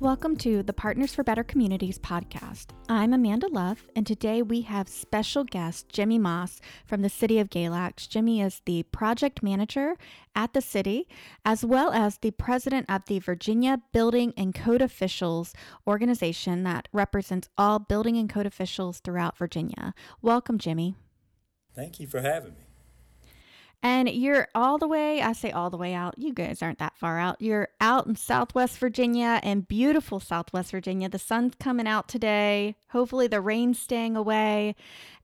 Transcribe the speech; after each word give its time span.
Welcome 0.00 0.36
to 0.36 0.62
the 0.62 0.72
Partners 0.72 1.12
for 1.12 1.24
Better 1.24 1.42
Communities 1.42 1.98
podcast. 1.98 2.66
I'm 2.88 3.12
Amanda 3.12 3.48
Love, 3.48 3.88
and 3.96 4.06
today 4.06 4.42
we 4.42 4.60
have 4.60 4.88
special 4.88 5.42
guest 5.42 5.88
Jimmy 5.88 6.20
Moss 6.20 6.60
from 6.86 7.02
the 7.02 7.08
City 7.08 7.40
of 7.40 7.50
Galax. 7.50 8.08
Jimmy 8.08 8.40
is 8.40 8.62
the 8.64 8.84
project 8.84 9.42
manager 9.42 9.96
at 10.36 10.52
the 10.52 10.60
city, 10.60 11.08
as 11.44 11.64
well 11.64 11.90
as 11.90 12.18
the 12.18 12.30
president 12.30 12.86
of 12.88 13.06
the 13.06 13.18
Virginia 13.18 13.82
Building 13.92 14.32
and 14.36 14.54
Code 14.54 14.82
Officials 14.82 15.52
organization 15.84 16.62
that 16.62 16.86
represents 16.92 17.48
all 17.58 17.80
building 17.80 18.16
and 18.18 18.30
code 18.30 18.46
officials 18.46 19.00
throughout 19.00 19.36
Virginia. 19.36 19.94
Welcome, 20.22 20.58
Jimmy. 20.58 20.94
Thank 21.74 21.98
you 21.98 22.06
for 22.06 22.20
having 22.20 22.52
me. 22.52 22.67
And 23.82 24.08
you're 24.08 24.48
all 24.56 24.76
the 24.76 24.88
way, 24.88 25.22
I 25.22 25.32
say 25.32 25.52
all 25.52 25.70
the 25.70 25.76
way 25.76 25.94
out, 25.94 26.18
you 26.18 26.32
guys 26.32 26.62
aren't 26.62 26.80
that 26.80 26.98
far 26.98 27.18
out. 27.18 27.40
You're 27.40 27.68
out 27.80 28.08
in 28.08 28.16
Southwest 28.16 28.76
Virginia 28.78 29.38
and 29.44 29.68
beautiful 29.68 30.18
Southwest 30.18 30.72
Virginia. 30.72 31.08
The 31.08 31.18
sun's 31.18 31.54
coming 31.60 31.86
out 31.86 32.08
today. 32.08 32.74
Hopefully, 32.90 33.28
the 33.28 33.40
rain's 33.40 33.78
staying 33.78 34.16
away. 34.16 34.74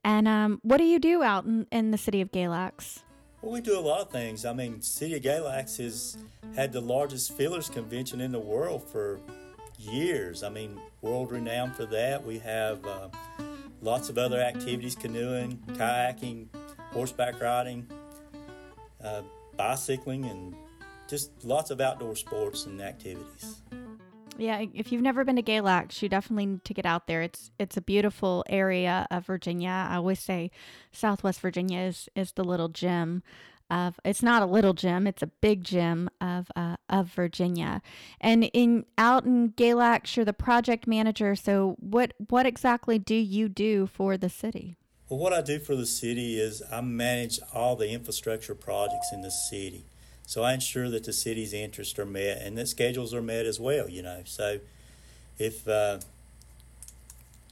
And 0.05 0.29
um, 0.29 0.61
what 0.63 0.77
do 0.77 0.85
you 0.85 1.01
do 1.01 1.25
out 1.25 1.47
in, 1.47 1.67
in 1.73 1.91
the 1.91 1.99
city 1.99 2.21
of 2.21 2.31
Galax? 2.31 3.03
Well, 3.43 3.53
we 3.53 3.61
do 3.61 3.77
a 3.77 3.81
lot 3.81 4.01
of 4.01 4.11
things. 4.11 4.45
I 4.45 4.53
mean, 4.53 4.81
City 4.81 5.17
of 5.17 5.23
Galax 5.23 5.79
has 5.79 6.17
had 6.55 6.73
the 6.73 6.81
largest 6.81 7.33
Fiddlers 7.33 7.69
Convention 7.69 8.21
in 8.21 8.31
the 8.31 8.39
world 8.39 8.89
for 8.89 9.21
years. 9.79 10.45
I 10.45 10.49
mean, 10.49 10.81
world 11.03 11.33
renowned 11.33 11.75
for 11.75 11.87
that. 11.87 12.25
We 12.25 12.39
have 12.39 12.87
uh, 12.87 13.09
lots 13.83 14.09
of 14.09 14.17
other 14.17 14.41
activities 14.41 14.95
canoeing, 14.95 15.59
kayaking, 15.73 16.47
horseback 16.93 17.41
riding 17.41 17.89
uh, 19.05 19.23
bicycling, 19.57 20.25
and 20.25 20.55
just 21.09 21.45
lots 21.45 21.71
of 21.71 21.81
outdoor 21.81 22.17
sports 22.17 22.67
and 22.67 22.81
activities. 22.81 23.63
Yeah, 24.37 24.65
if 24.75 24.91
you've 24.91 25.03
never 25.03 25.25
been 25.25 25.37
to 25.37 25.43
Galax, 25.43 26.03
you 26.03 26.09
definitely 26.09 26.47
need 26.47 26.65
to 26.65 26.75
get 26.75 26.87
out 26.87 27.07
there. 27.07 27.23
It's 27.23 27.51
it's 27.59 27.77
a 27.77 27.81
beautiful 27.81 28.45
area 28.49 29.07
of 29.11 29.27
Virginia. 29.27 29.87
I 29.89 29.97
always 29.97 30.19
say 30.19 30.51
Southwest 30.93 31.41
Virginia 31.41 31.81
is 31.81 32.09
is 32.17 32.33
the 32.33 32.45
little 32.45 32.69
gem 32.69 33.23
of 33.71 33.99
it's 34.05 34.23
not 34.23 34.43
a 34.43 34.47
little 34.47 34.75
gem, 34.75 35.07
it's 35.07 35.23
a 35.23 35.27
big 35.27 35.65
gem 35.65 36.11
of 36.21 36.51
uh, 36.57 36.77
of 36.89 37.09
Virginia. 37.09 37.81
And 38.21 38.45
in 38.53 38.87
out 38.99 39.25
in 39.25 39.53
Galax, 39.53 40.17
you're 40.17 40.25
the 40.25 40.33
project 40.33 40.87
manager. 40.87 41.35
So 41.37 41.77
what 41.79 42.13
what 42.29 42.47
exactly 42.47 42.99
do 42.99 43.15
you 43.15 43.49
do 43.49 43.87
for 43.87 44.17
the 44.17 44.29
city? 44.29 44.77
Well, 45.15 45.23
what 45.23 45.33
I 45.33 45.43
do 45.43 45.61
for 45.61 45.77
the 45.77 45.87
city 45.87 46.41
is 46.41 46.61
I 46.73 46.81
manage 46.81 47.39
all 47.53 47.77
the 47.77 47.89
infrastructure 47.89 48.53
projects 48.53 49.13
in 49.13 49.23
the 49.23 49.31
city. 49.31 49.85
So 50.27 50.43
I 50.43 50.55
ensure 50.55 50.91
that 50.91 51.05
the 51.05 51.13
city's 51.13 51.53
interests 51.53 51.97
are 52.01 52.05
met 52.05 52.43
and 52.43 52.59
that 52.59 52.67
schedules 52.67 53.15
are 53.15 53.23
met 53.23 53.47
as 53.47 53.61
well, 53.61 53.89
you 53.89 54.03
know. 54.03 54.23
So 54.25 54.59
if 55.39 55.69
uh, 55.69 56.01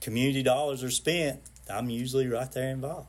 community 0.01 0.43
dollars 0.43 0.83
are 0.83 0.91
spent, 0.91 1.39
I'm 1.69 1.89
usually 1.89 2.27
right 2.27 2.51
there 2.51 2.69
involved. 2.69 3.07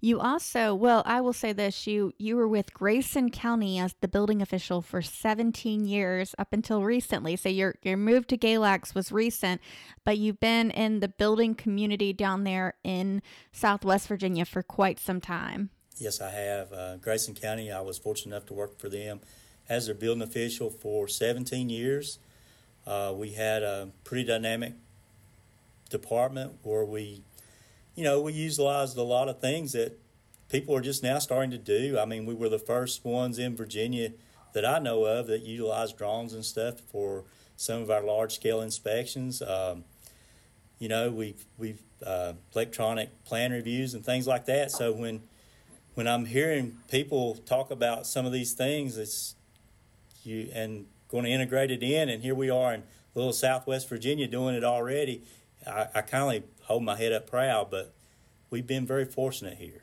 You 0.00 0.20
also, 0.20 0.76
well, 0.76 1.02
I 1.06 1.20
will 1.20 1.32
say 1.32 1.52
this: 1.52 1.86
you 1.86 2.12
you 2.18 2.36
were 2.36 2.46
with 2.46 2.72
Grayson 2.72 3.30
County 3.30 3.80
as 3.80 3.94
the 4.00 4.06
building 4.06 4.40
official 4.40 4.80
for 4.80 5.02
17 5.02 5.84
years 5.84 6.36
up 6.38 6.52
until 6.52 6.84
recently. 6.84 7.34
So 7.34 7.48
your 7.48 7.74
your 7.82 7.96
move 7.96 8.28
to 8.28 8.38
Galax 8.38 8.94
was 8.94 9.10
recent, 9.10 9.60
but 10.04 10.16
you've 10.16 10.38
been 10.38 10.70
in 10.70 11.00
the 11.00 11.08
building 11.08 11.56
community 11.56 12.12
down 12.12 12.44
there 12.44 12.74
in 12.84 13.22
Southwest 13.50 14.06
Virginia 14.06 14.44
for 14.44 14.62
quite 14.62 15.00
some 15.00 15.20
time. 15.20 15.70
Yes, 15.96 16.20
I 16.20 16.30
have. 16.30 16.72
Uh, 16.72 16.96
Grayson 16.98 17.34
County, 17.34 17.72
I 17.72 17.80
was 17.80 17.98
fortunate 17.98 18.36
enough 18.36 18.46
to 18.46 18.54
work 18.54 18.78
for 18.78 18.88
them 18.88 19.20
as 19.68 19.86
their 19.86 19.96
building 19.96 20.22
official 20.22 20.70
for 20.70 21.08
17 21.08 21.68
years. 21.68 22.20
Uh, 22.86 23.12
we 23.16 23.32
had 23.32 23.64
a 23.64 23.90
pretty 24.04 24.24
dynamic 24.24 24.74
department 25.90 26.58
where 26.62 26.84
we 26.84 27.22
you 27.98 28.04
know, 28.04 28.20
we 28.20 28.32
utilized 28.32 28.96
a 28.96 29.02
lot 29.02 29.28
of 29.28 29.40
things 29.40 29.72
that 29.72 29.98
people 30.48 30.72
are 30.76 30.80
just 30.80 31.02
now 31.02 31.18
starting 31.18 31.50
to 31.50 31.58
do. 31.58 31.98
I 31.98 32.04
mean, 32.04 32.26
we 32.26 32.34
were 32.34 32.48
the 32.48 32.56
first 32.56 33.04
ones 33.04 33.40
in 33.40 33.56
Virginia 33.56 34.12
that 34.52 34.64
I 34.64 34.78
know 34.78 35.04
of 35.04 35.26
that 35.26 35.42
utilized 35.42 35.98
drones 35.98 36.32
and 36.32 36.44
stuff 36.44 36.78
for 36.78 37.24
some 37.56 37.82
of 37.82 37.90
our 37.90 38.00
large 38.00 38.36
scale 38.36 38.60
inspections. 38.60 39.42
Um, 39.42 39.82
you 40.78 40.88
know, 40.88 41.10
we've 41.10 41.44
we've 41.58 41.82
uh, 42.06 42.34
electronic 42.54 43.24
plan 43.24 43.50
reviews 43.50 43.94
and 43.94 44.06
things 44.06 44.28
like 44.28 44.46
that. 44.46 44.70
So 44.70 44.92
when 44.92 45.22
when 45.94 46.06
I'm 46.06 46.26
hearing 46.26 46.78
people 46.88 47.34
talk 47.34 47.72
about 47.72 48.06
some 48.06 48.24
of 48.26 48.30
these 48.30 48.52
things, 48.52 48.96
it's 48.96 49.34
you 50.22 50.50
and 50.54 50.86
going 51.08 51.24
to 51.24 51.30
integrate 51.30 51.72
it 51.72 51.82
in, 51.82 52.08
and 52.08 52.22
here 52.22 52.36
we 52.36 52.48
are 52.48 52.74
in 52.74 52.84
little 53.16 53.32
Southwest 53.32 53.88
Virginia 53.88 54.28
doing 54.28 54.54
it 54.54 54.62
already. 54.62 55.24
I, 55.66 55.88
I 55.96 56.00
kind 56.02 56.36
of 56.36 56.44
hold 56.68 56.84
my 56.84 56.96
head 56.96 57.12
up 57.12 57.28
proud, 57.28 57.70
but 57.70 57.94
we've 58.50 58.66
been 58.66 58.86
very 58.86 59.06
fortunate 59.06 59.56
here. 59.56 59.82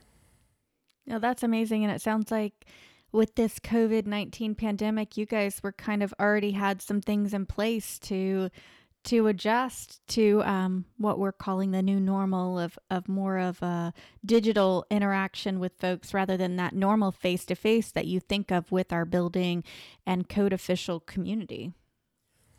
No, 1.07 1.19
that's 1.19 1.44
amazing. 1.44 1.84
And 1.84 1.91
it 1.94 2.01
sounds 2.01 2.31
like 2.31 2.66
with 3.12 3.35
this 3.35 3.59
COVID 3.59 4.06
19 4.06 4.56
pandemic, 4.56 5.18
you 5.18 5.25
guys 5.25 5.62
were 5.63 5.72
kind 5.72 6.03
of 6.03 6.13
already 6.19 6.51
had 6.51 6.81
some 6.81 7.01
things 7.01 7.34
in 7.34 7.45
place 7.45 8.00
to 8.00 8.50
to 9.06 9.28
adjust 9.28 10.01
to 10.07 10.41
um, 10.44 10.85
what 10.97 11.19
we're 11.19 11.31
calling 11.31 11.69
the 11.69 11.84
new 11.84 12.00
normal 12.00 12.57
of, 12.57 12.78
of 12.90 13.07
more 13.07 13.38
of 13.38 13.62
a 13.62 13.94
digital 14.25 14.84
interaction 14.90 15.59
with 15.59 15.78
folks 15.78 16.12
rather 16.12 16.35
than 16.35 16.56
that 16.56 16.74
normal 16.74 17.12
face 17.12 17.45
to 17.45 17.53
face 17.53 17.91
that 17.91 18.07
you 18.07 18.19
think 18.19 18.51
of 18.51 18.72
with 18.72 18.91
our 18.91 19.06
building 19.06 19.63
and 20.07 20.28
code 20.28 20.51
official 20.51 21.00
community. 21.00 21.72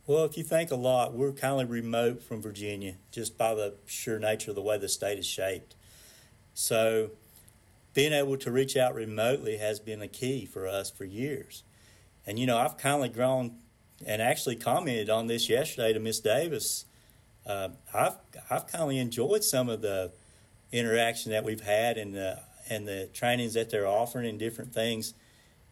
Well, 0.09 0.25
if 0.25 0.39
you 0.39 0.45
think 0.45 0.71
a 0.71 0.77
lot, 0.77 1.15
we're 1.15 1.33
kind 1.33 1.61
of 1.61 1.69
remote 1.69 2.23
from 2.23 2.41
Virginia 2.41 2.95
just 3.11 3.37
by 3.37 3.55
the 3.55 3.75
sheer 3.87 4.21
nature 4.21 4.53
of 4.53 4.55
the 4.55 4.63
way 4.63 4.79
the 4.79 4.89
state 4.89 5.19
is 5.19 5.27
shaped. 5.27 5.75
So, 6.55 7.11
being 7.93 8.13
able 8.13 8.37
to 8.37 8.53
reach 8.53 8.77
out 8.77 8.95
remotely 8.95 9.57
has 9.57 9.81
been 9.81 10.01
a 10.01 10.07
key 10.07 10.47
for 10.47 10.69
us 10.69 10.91
for 10.91 11.05
years. 11.05 11.65
And, 12.25 12.39
you 12.39 12.47
know, 12.47 12.57
I've 12.57 12.79
kindly 12.79 13.09
grown 13.09 13.57
and 14.07 14.23
actually 14.23 14.55
commented 14.55 15.11
on 15.11 15.27
this 15.27 15.49
yesterday 15.49 15.93
to 15.93 15.99
Miss 15.99 16.21
Davis. 16.21 16.85
Uh, 17.45 17.71
I've, 17.93 18.17
I've 18.49 18.69
kindly 18.69 18.99
enjoyed 18.99 19.43
some 19.43 19.69
of 19.69 19.81
the 19.81 20.13
interaction 20.71 21.33
that 21.33 21.43
we've 21.43 21.63
had 21.63 21.99
and 21.99 22.15
the, 22.15 22.39
and 22.71 22.87
the 22.87 23.09
trainings 23.13 23.55
that 23.55 23.71
they're 23.71 23.89
offering 23.89 24.29
and 24.29 24.39
different 24.39 24.73
things. 24.73 25.15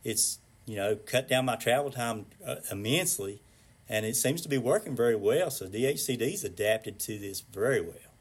It's, 0.02 0.38
you 0.66 0.74
know, 0.74 0.96
cut 0.96 1.28
down 1.28 1.44
my 1.44 1.56
travel 1.56 1.92
time 1.92 2.26
uh, 2.44 2.56
immensely 2.72 3.40
and 3.88 4.06
it 4.06 4.16
seems 4.16 4.40
to 4.42 4.48
be 4.48 4.58
working 4.58 4.96
very 4.96 5.16
well. 5.16 5.50
So 5.50 5.66
DHCD's 5.66 6.44
adapted 6.44 6.98
to 7.00 7.18
this 7.18 7.40
very 7.40 7.80
well. 7.80 8.14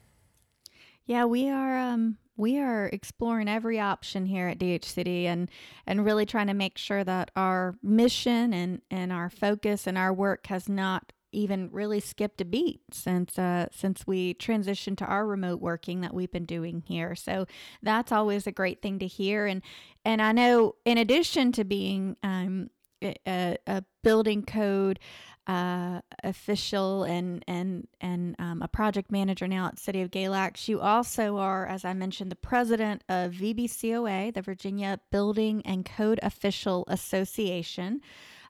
Yeah, 1.05 1.25
we 1.25 1.49
are 1.49 1.77
um, 1.77 2.17
we 2.37 2.59
are 2.59 2.87
exploring 2.87 3.47
every 3.47 3.79
option 3.79 4.25
here 4.25 4.47
at 4.47 4.57
DHCD 4.57 5.25
and 5.25 5.49
and 5.85 6.05
really 6.05 6.25
trying 6.25 6.47
to 6.47 6.53
make 6.53 6.77
sure 6.77 7.03
that 7.03 7.31
our 7.35 7.75
mission 7.83 8.53
and 8.53 8.81
and 8.89 9.11
our 9.11 9.29
focus 9.29 9.85
and 9.85 9.97
our 9.97 10.13
work 10.13 10.47
has 10.47 10.69
not 10.69 11.11
even 11.33 11.69
really 11.71 11.99
skipped 11.99 12.39
a 12.39 12.45
beat 12.45 12.81
since 12.91 13.37
uh, 13.37 13.67
since 13.71 14.07
we 14.07 14.33
transitioned 14.35 14.97
to 14.97 15.05
our 15.05 15.25
remote 15.25 15.59
working 15.59 16.01
that 16.01 16.13
we've 16.13 16.31
been 16.31 16.45
doing 16.45 16.83
here. 16.87 17.15
So 17.15 17.45
that's 17.81 18.11
always 18.11 18.47
a 18.47 18.51
great 18.51 18.81
thing 18.81 18.99
to 18.99 19.07
hear. 19.07 19.45
And 19.45 19.61
and 20.05 20.21
I 20.21 20.31
know 20.31 20.75
in 20.85 20.97
addition 20.97 21.51
to 21.53 21.63
being 21.63 22.15
um, 22.23 22.69
a, 23.03 23.57
a 23.67 23.83
building 24.03 24.43
code 24.43 24.99
uh, 25.45 25.99
official 26.23 27.03
and 27.03 27.43
and 27.47 27.87
and 27.99 28.35
um, 28.39 28.61
a 28.61 28.67
project 28.67 29.11
manager 29.11 29.47
now 29.47 29.67
at 29.67 29.77
City 29.77 30.01
of 30.01 30.09
Galax. 30.09 30.67
You 30.67 30.79
also 30.79 31.37
are, 31.37 31.65
as 31.65 31.83
I 31.83 31.93
mentioned, 31.93 32.31
the 32.31 32.37
president 32.37 33.03
of 33.09 33.33
VBCOA, 33.33 34.33
the 34.33 34.41
Virginia 34.41 34.99
Building 35.11 35.61
and 35.65 35.85
Code 35.85 36.19
Official 36.23 36.85
Association. 36.87 38.01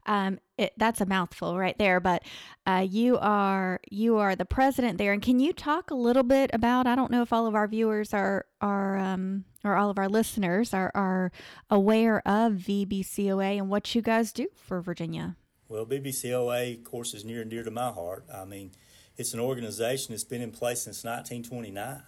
Um, 0.05 0.39
it, 0.57 0.73
that's 0.77 1.01
a 1.01 1.05
mouthful 1.05 1.57
right 1.57 1.77
there, 1.77 1.99
but 1.99 2.23
uh, 2.65 2.85
you 2.87 3.17
are 3.19 3.79
you 3.89 4.17
are 4.17 4.35
the 4.35 4.45
president 4.45 4.97
there. 4.97 5.13
And 5.13 5.21
can 5.21 5.39
you 5.39 5.53
talk 5.53 5.91
a 5.91 5.95
little 5.95 6.23
bit 6.23 6.49
about? 6.53 6.87
I 6.87 6.95
don't 6.95 7.11
know 7.11 7.21
if 7.21 7.33
all 7.33 7.47
of 7.47 7.55
our 7.55 7.67
viewers 7.67 8.13
are 8.13 8.45
are 8.61 8.97
um, 8.97 9.45
or 9.63 9.75
all 9.75 9.89
of 9.89 9.97
our 9.97 10.09
listeners 10.09 10.73
are 10.73 10.91
are 10.93 11.31
aware 11.69 12.19
of 12.27 12.53
VBCOA 12.53 13.57
and 13.57 13.69
what 13.69 13.95
you 13.95 14.01
guys 14.01 14.31
do 14.31 14.47
for 14.55 14.81
Virginia. 14.81 15.35
Well, 15.69 15.85
VBCOA, 15.85 16.77
of 16.77 16.83
course, 16.83 17.13
is 17.13 17.25
near 17.25 17.41
and 17.41 17.49
dear 17.49 17.63
to 17.63 17.71
my 17.71 17.91
heart. 17.91 18.25
I 18.31 18.45
mean, 18.45 18.71
it's 19.17 19.33
an 19.33 19.39
organization 19.39 20.13
that's 20.13 20.23
been 20.23 20.41
in 20.41 20.51
place 20.51 20.83
since 20.83 21.03
1929. 21.03 22.03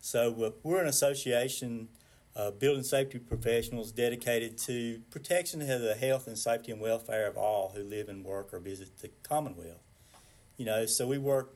So 0.00 0.44
uh, 0.44 0.50
we're 0.62 0.80
an 0.80 0.86
association 0.86 1.88
uh, 2.38 2.52
building 2.52 2.84
safety 2.84 3.18
professionals 3.18 3.90
dedicated 3.90 4.56
to 4.56 5.00
protection 5.10 5.60
of 5.60 5.80
the 5.80 5.94
health 5.94 6.28
and 6.28 6.38
safety 6.38 6.70
and 6.70 6.80
welfare 6.80 7.26
of 7.26 7.36
all 7.36 7.72
who 7.74 7.82
live 7.82 8.08
and 8.08 8.24
work 8.24 8.54
or 8.54 8.60
visit 8.60 8.96
the 9.00 9.10
Commonwealth. 9.24 9.82
You 10.56 10.64
know, 10.64 10.86
so 10.86 11.06
we 11.08 11.18
work 11.18 11.54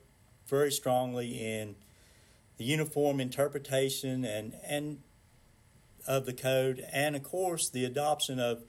very 0.48 0.72
strongly 0.72 1.40
in 1.40 1.76
the 2.56 2.64
uniform 2.64 3.20
interpretation 3.20 4.24
and 4.24 4.54
and 4.66 4.98
of 6.06 6.26
the 6.26 6.32
code, 6.32 6.84
and 6.92 7.14
of 7.14 7.22
course 7.22 7.68
the 7.68 7.84
adoption 7.84 8.40
of 8.40 8.64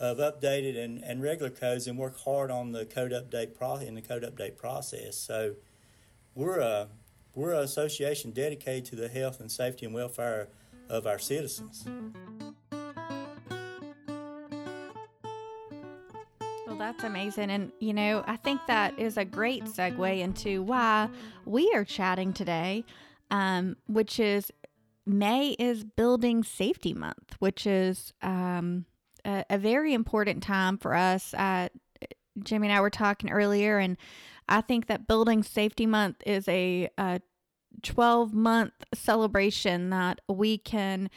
of 0.00 0.18
updated 0.18 0.76
and, 0.76 1.02
and 1.04 1.22
regular 1.22 1.50
codes 1.50 1.86
and 1.86 1.96
work 1.96 2.18
hard 2.24 2.50
on 2.50 2.72
the 2.72 2.84
code 2.84 3.12
update 3.12 3.56
pro- 3.56 3.76
in 3.76 3.94
the 3.94 4.02
code 4.02 4.24
update 4.24 4.56
process. 4.56 5.16
So 5.16 5.54
we're 6.34 6.58
a 6.58 6.88
we're 7.36 7.52
an 7.52 7.62
association 7.62 8.32
dedicated 8.32 8.84
to 8.86 8.96
the 8.96 9.08
health 9.08 9.38
and 9.38 9.50
safety 9.50 9.86
and 9.86 9.94
welfare 9.94 10.48
of 10.92 11.06
our 11.06 11.18
citizens. 11.18 11.86
Well, 16.66 16.76
that's 16.78 17.02
amazing. 17.02 17.50
And, 17.50 17.72
you 17.80 17.94
know, 17.94 18.22
I 18.26 18.36
think 18.36 18.60
that 18.66 18.98
is 18.98 19.16
a 19.16 19.24
great 19.24 19.64
segue 19.64 20.20
into 20.20 20.62
why 20.62 21.08
we 21.46 21.72
are 21.74 21.84
chatting 21.84 22.32
today, 22.32 22.84
um, 23.30 23.76
which 23.88 24.20
is 24.20 24.52
May 25.06 25.50
is 25.58 25.82
Building 25.82 26.44
Safety 26.44 26.94
Month, 26.94 27.36
which 27.38 27.66
is 27.66 28.12
um, 28.22 28.84
a, 29.24 29.44
a, 29.50 29.58
very 29.58 29.94
important 29.94 30.42
time 30.42 30.78
for 30.78 30.94
us. 30.94 31.34
Uh, 31.34 31.68
Jimmy 32.42 32.68
and 32.68 32.76
I 32.76 32.80
were 32.80 32.90
talking 32.90 33.30
earlier, 33.30 33.78
and 33.78 33.96
I 34.48 34.60
think 34.60 34.86
that 34.86 35.08
Building 35.08 35.42
Safety 35.42 35.86
Month 35.86 36.22
is 36.24 36.46
a, 36.48 36.88
a 36.96 37.20
12 37.82 38.34
month 38.34 38.72
celebration 38.94 39.90
that 39.90 40.20
we 40.28 40.58
can 40.58 41.10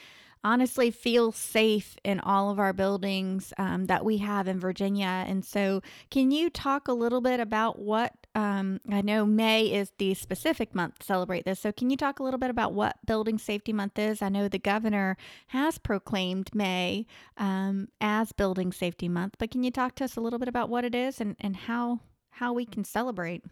honestly 0.46 0.92
feel 0.92 1.31
safe 1.31 1.98
in 2.04 2.19
all 2.19 2.52
of 2.52 2.60
our 2.60 2.72
buildings 2.72 3.52
um, 3.57 3.86
that 3.86 4.06
we 4.06 4.18
have 4.19 4.48
in 4.48 4.60
Virginia. 4.60 5.25
And 5.28 5.44
so, 5.44 5.81
can 6.12 6.30
you 6.30 6.52
talk 6.52 6.88
a 6.88 6.94
little 6.94 7.19
bit 7.19 7.40
about 7.40 7.80
what 7.80 8.13
um, 8.36 8.80
I 8.92 9.02
know 9.02 9.25
May 9.25 9.66
is 9.66 9.92
the 9.98 10.13
specific 10.13 10.75
month 10.75 11.00
to 11.00 11.06
celebrate 11.06 11.46
this? 11.46 11.60
So, 11.60 11.72
can 11.72 11.90
you 11.90 11.98
talk 11.98 12.19
a 12.19 12.24
little 12.24 12.38
bit 12.38 12.52
about 12.52 12.74
what 12.74 12.98
Building 13.06 13.40
Safety 13.40 13.74
Month 13.74 13.98
is? 13.98 14.22
I 14.22 14.30
know 14.30 14.48
the 14.48 14.60
governor 14.60 15.18
has 15.48 15.80
proclaimed 15.80 16.54
May 16.54 17.07
um, 17.38 17.88
as 18.00 18.31
Building 18.31 18.72
Safety 18.72 19.10
Month, 19.10 19.36
but 19.40 19.50
can 19.50 19.63
you 19.63 19.72
talk 19.72 19.96
to 19.96 20.04
us 20.04 20.16
a 20.16 20.22
little 20.22 20.40
bit 20.40 20.48
about 20.48 20.69
what 20.69 20.86
it 20.86 20.94
is 20.94 21.19
and, 21.19 21.36
and 21.40 21.56
how 21.56 22.02
how 22.30 22.54
we 22.54 22.66
can 22.66 22.84
celebrate? 22.84 23.44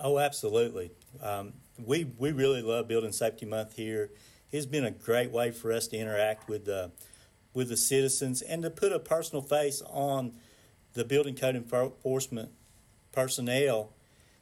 Oh, 0.00 0.18
absolutely. 0.18 0.90
We 1.84 2.04
we 2.18 2.32
really 2.32 2.62
love 2.62 2.88
Building 2.88 3.12
Safety 3.12 3.46
Month 3.46 3.74
here 3.74 4.10
it's 4.52 4.66
been 4.66 4.84
a 4.84 4.90
great 4.90 5.30
way 5.30 5.50
for 5.50 5.72
us 5.72 5.86
to 5.88 5.96
interact 5.96 6.48
with 6.48 6.64
the 6.64 6.90
with 7.52 7.68
the 7.68 7.76
citizens 7.76 8.42
and 8.42 8.62
to 8.62 8.70
put 8.70 8.92
a 8.92 8.98
personal 8.98 9.42
face 9.42 9.82
on 9.88 10.32
the 10.94 11.04
building 11.04 11.34
code 11.34 11.56
enforcement 11.56 12.50
personnel. 13.10 13.92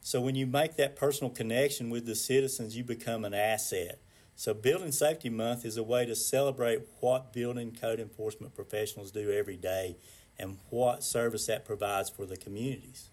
So 0.02 0.20
when 0.20 0.35
you 0.35 0.46
make 0.46 0.76
that 0.76 0.94
personal 0.94 1.31
connection 1.31 1.88
with 1.88 2.05
the 2.05 2.14
citizens, 2.14 2.76
you 2.76 2.85
become 2.85 3.25
an 3.25 3.32
asset. 3.32 3.99
So 4.37 4.52
Building 4.52 4.93
Safety 4.93 5.31
Month 5.31 5.64
is 5.64 5.79
a 5.79 5.82
way 5.82 6.05
to 6.05 6.14
celebrate 6.14 6.82
what 7.00 7.32
building 7.32 7.75
code 7.79 7.99
enforcement 7.99 8.55
professionals 8.55 9.11
do 9.11 9.31
every 9.31 9.56
day 9.56 9.96
and 10.38 10.58
what 10.69 11.02
service 11.02 11.46
that 11.46 11.64
provides 11.64 12.11
for 12.11 12.26
the 12.26 12.37
communities. 12.37 13.08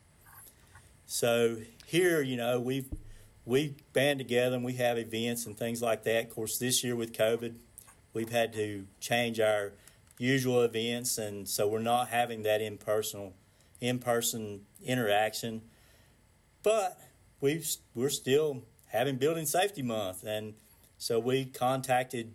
So 1.06 1.58
here, 1.86 2.22
you 2.22 2.36
know, 2.36 2.60
we've 2.60 2.90
we 3.46 3.76
band 3.94 4.20
together 4.20 4.56
and 4.56 4.66
we 4.66 4.74
have 4.74 4.98
events 4.98 5.46
and 5.46 5.58
things 5.58 5.82
like 5.82 6.04
that. 6.04 6.26
Of 6.26 6.30
course, 6.32 6.58
this 6.58 6.84
year 6.84 6.96
with 6.96 7.14
COVID, 7.14 7.56
we've 8.14 8.32
had 8.32 8.54
to 8.54 8.88
change 9.00 9.40
our 9.40 9.74
usual 10.18 10.62
events, 10.62 11.18
and 11.18 11.48
so 11.48 11.68
we're 11.68 11.80
not 11.80 12.08
having 12.10 12.44
that 12.44 12.62
in 12.62 12.78
personal, 12.78 13.34
in 13.80 14.00
person 14.00 14.62
interaction. 14.84 15.62
But 16.64 17.00
we 17.40 17.64
we're 17.94 18.10
still 18.10 18.64
having 18.88 19.18
Building 19.18 19.46
Safety 19.46 19.84
Month, 19.84 20.24
and 20.24 20.56
so 20.98 21.20
we 21.20 21.46
contacted 21.46 22.34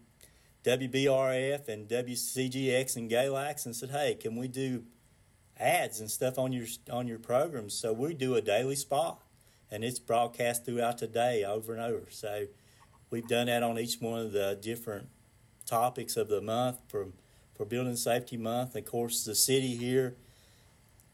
WBRF 0.65 1.69
and 1.69 1.89
WCGX 1.89 2.97
and 2.97 3.11
Galax 3.11 3.67
and 3.67 3.75
said, 3.75 3.91
"Hey, 3.91 4.15
can 4.15 4.37
we 4.37 4.47
do 4.47 4.85
ads 5.59 6.01
and 6.01 6.11
stuff 6.11 6.39
on 6.39 6.53
your 6.53 6.67
on 6.89 7.09
your 7.09 7.19
programs?" 7.19 7.75
So 7.75 7.93
we 7.93 8.15
do 8.15 8.37
a 8.37 8.41
daily 8.41 8.77
spot 8.77 9.23
and 9.71 9.85
it's 9.85 9.99
broadcast 9.99 10.65
throughout 10.65 10.99
the 10.99 11.07
day 11.07 11.45
over 11.45 11.73
and 11.73 11.83
over. 11.83 12.07
So 12.11 12.47
we've 13.11 13.27
done 13.27 13.47
that 13.47 13.63
on 13.63 13.79
each 13.79 14.01
one 14.01 14.21
of 14.21 14.33
the 14.33 14.59
different 14.61 15.09
topics 15.67 16.17
of 16.17 16.29
the 16.29 16.41
month 16.41 16.79
for 16.89 17.09
for 17.61 17.67
Building 17.67 17.97
Safety 17.97 18.39
Month. 18.39 18.75
Of 18.75 18.87
course, 18.87 19.23
the 19.23 19.35
city 19.35 19.77
here, 19.77 20.17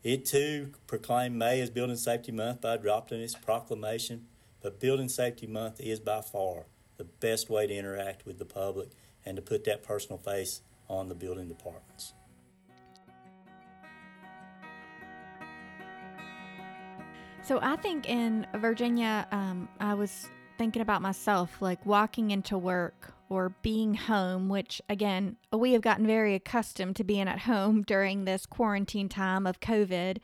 it 0.04 0.24
too 0.24 0.74
proclaimed 0.86 1.34
May 1.34 1.60
as 1.60 1.70
Building 1.70 1.96
Safety 1.96 2.30
Month 2.30 2.60
by 2.60 2.74
adopting 2.74 3.20
its 3.20 3.34
proclamation. 3.34 4.26
But 4.62 4.78
Building 4.78 5.08
Safety 5.08 5.48
Month 5.48 5.80
is 5.80 5.98
by 5.98 6.20
far 6.20 6.66
the 6.98 7.04
best 7.04 7.50
way 7.50 7.66
to 7.66 7.74
interact 7.74 8.26
with 8.26 8.38
the 8.38 8.44
public 8.44 8.90
and 9.24 9.34
to 9.34 9.42
put 9.42 9.64
that 9.64 9.82
personal 9.82 10.18
face 10.18 10.60
on 10.88 11.08
the 11.08 11.16
building 11.16 11.48
departments. 11.48 12.12
So 17.46 17.60
I 17.62 17.76
think 17.76 18.08
in 18.08 18.44
Virginia, 18.56 19.24
um, 19.30 19.68
I 19.78 19.94
was 19.94 20.28
thinking 20.58 20.82
about 20.82 21.00
myself, 21.00 21.62
like 21.62 21.86
walking 21.86 22.32
into 22.32 22.58
work 22.58 23.14
or 23.28 23.50
being 23.62 23.94
home, 23.94 24.48
which 24.48 24.82
again, 24.88 25.36
we 25.52 25.72
have 25.72 25.80
gotten 25.80 26.08
very 26.08 26.34
accustomed 26.34 26.96
to 26.96 27.04
being 27.04 27.28
at 27.28 27.38
home 27.38 27.82
during 27.86 28.24
this 28.24 28.46
quarantine 28.46 29.08
time 29.08 29.46
of 29.46 29.60
COVID. 29.60 30.18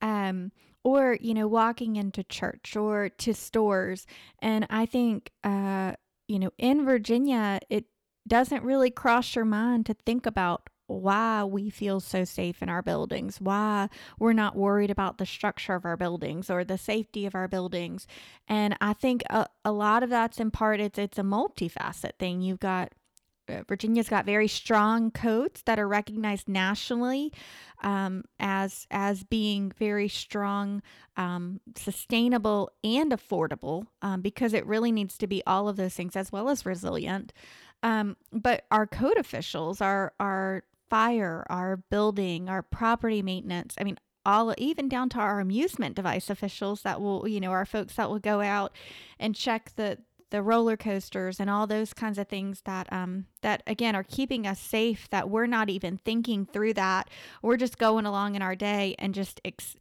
Um, 0.00 0.50
or, 0.82 1.18
you 1.20 1.34
know, 1.34 1.46
walking 1.46 1.96
into 1.96 2.24
church 2.24 2.74
or 2.74 3.10
to 3.10 3.34
stores. 3.34 4.06
And 4.40 4.66
I 4.70 4.86
think, 4.86 5.30
uh, 5.44 5.92
you 6.26 6.38
know, 6.38 6.52
in 6.56 6.86
Virginia, 6.86 7.60
it 7.68 7.84
doesn't 8.26 8.64
really 8.64 8.90
cross 8.90 9.36
your 9.36 9.44
mind 9.44 9.84
to 9.86 9.94
think 9.94 10.24
about 10.24 10.70
why 11.00 11.44
we 11.44 11.70
feel 11.70 12.00
so 12.00 12.24
safe 12.24 12.62
in 12.62 12.68
our 12.68 12.82
buildings, 12.82 13.40
why 13.40 13.88
we're 14.18 14.32
not 14.32 14.56
worried 14.56 14.90
about 14.90 15.18
the 15.18 15.26
structure 15.26 15.74
of 15.74 15.84
our 15.84 15.96
buildings 15.96 16.50
or 16.50 16.64
the 16.64 16.78
safety 16.78 17.26
of 17.26 17.34
our 17.34 17.48
buildings. 17.48 18.06
And 18.48 18.76
I 18.80 18.92
think 18.92 19.22
a, 19.30 19.46
a 19.64 19.72
lot 19.72 20.02
of 20.02 20.10
that's 20.10 20.40
in 20.40 20.50
part 20.50 20.80
it's 20.80 20.98
it's 20.98 21.18
a 21.18 21.22
multifaceted 21.22 22.18
thing. 22.18 22.42
You've 22.42 22.60
got 22.60 22.92
uh, 23.48 23.62
Virginia's 23.66 24.08
got 24.08 24.24
very 24.24 24.46
strong 24.48 25.10
codes 25.10 25.62
that 25.66 25.78
are 25.78 25.88
recognized 25.88 26.48
nationally 26.48 27.32
um, 27.82 28.24
as 28.38 28.86
as 28.90 29.24
being 29.24 29.72
very 29.78 30.08
strong, 30.08 30.82
um, 31.16 31.60
sustainable, 31.76 32.70
and 32.84 33.10
affordable 33.10 33.86
um, 34.00 34.20
because 34.20 34.54
it 34.54 34.66
really 34.66 34.92
needs 34.92 35.18
to 35.18 35.26
be 35.26 35.42
all 35.46 35.68
of 35.68 35.76
those 35.76 35.94
things 35.94 36.14
as 36.16 36.30
well 36.30 36.48
as 36.48 36.64
resilient. 36.64 37.32
Um, 37.82 38.16
but 38.32 38.64
our 38.70 38.86
code 38.86 39.18
officials, 39.18 39.80
our 39.80 40.12
our 40.20 40.62
fire, 40.92 41.46
our 41.48 41.78
building, 41.78 42.50
our 42.50 42.60
property 42.60 43.22
maintenance. 43.22 43.74
I 43.78 43.84
mean, 43.84 43.96
all 44.26 44.54
even 44.58 44.90
down 44.90 45.08
to 45.08 45.18
our 45.18 45.40
amusement 45.40 45.96
device 45.96 46.28
officials 46.28 46.82
that 46.82 47.00
will, 47.00 47.26
you 47.26 47.40
know, 47.40 47.50
our 47.50 47.64
folks 47.64 47.94
that 47.94 48.10
will 48.10 48.18
go 48.18 48.42
out 48.42 48.76
and 49.18 49.34
check 49.34 49.72
the 49.76 49.96
the 50.28 50.42
roller 50.42 50.76
coasters 50.76 51.40
and 51.40 51.48
all 51.48 51.66
those 51.66 51.94
kinds 51.94 52.18
of 52.18 52.28
things 52.28 52.60
that 52.66 52.92
um 52.92 53.24
that 53.40 53.62
again 53.66 53.96
are 53.96 54.02
keeping 54.02 54.46
us 54.46 54.60
safe 54.60 55.08
that 55.08 55.30
we're 55.30 55.46
not 55.46 55.70
even 55.70 55.96
thinking 55.96 56.46
through 56.46 56.72
that 56.74 57.08
we're 57.42 57.58
just 57.58 57.76
going 57.76 58.06
along 58.06 58.34
in 58.34 58.40
our 58.40 58.54
day 58.54 58.94
and 58.98 59.14
just 59.14 59.42
ex- 59.44 59.76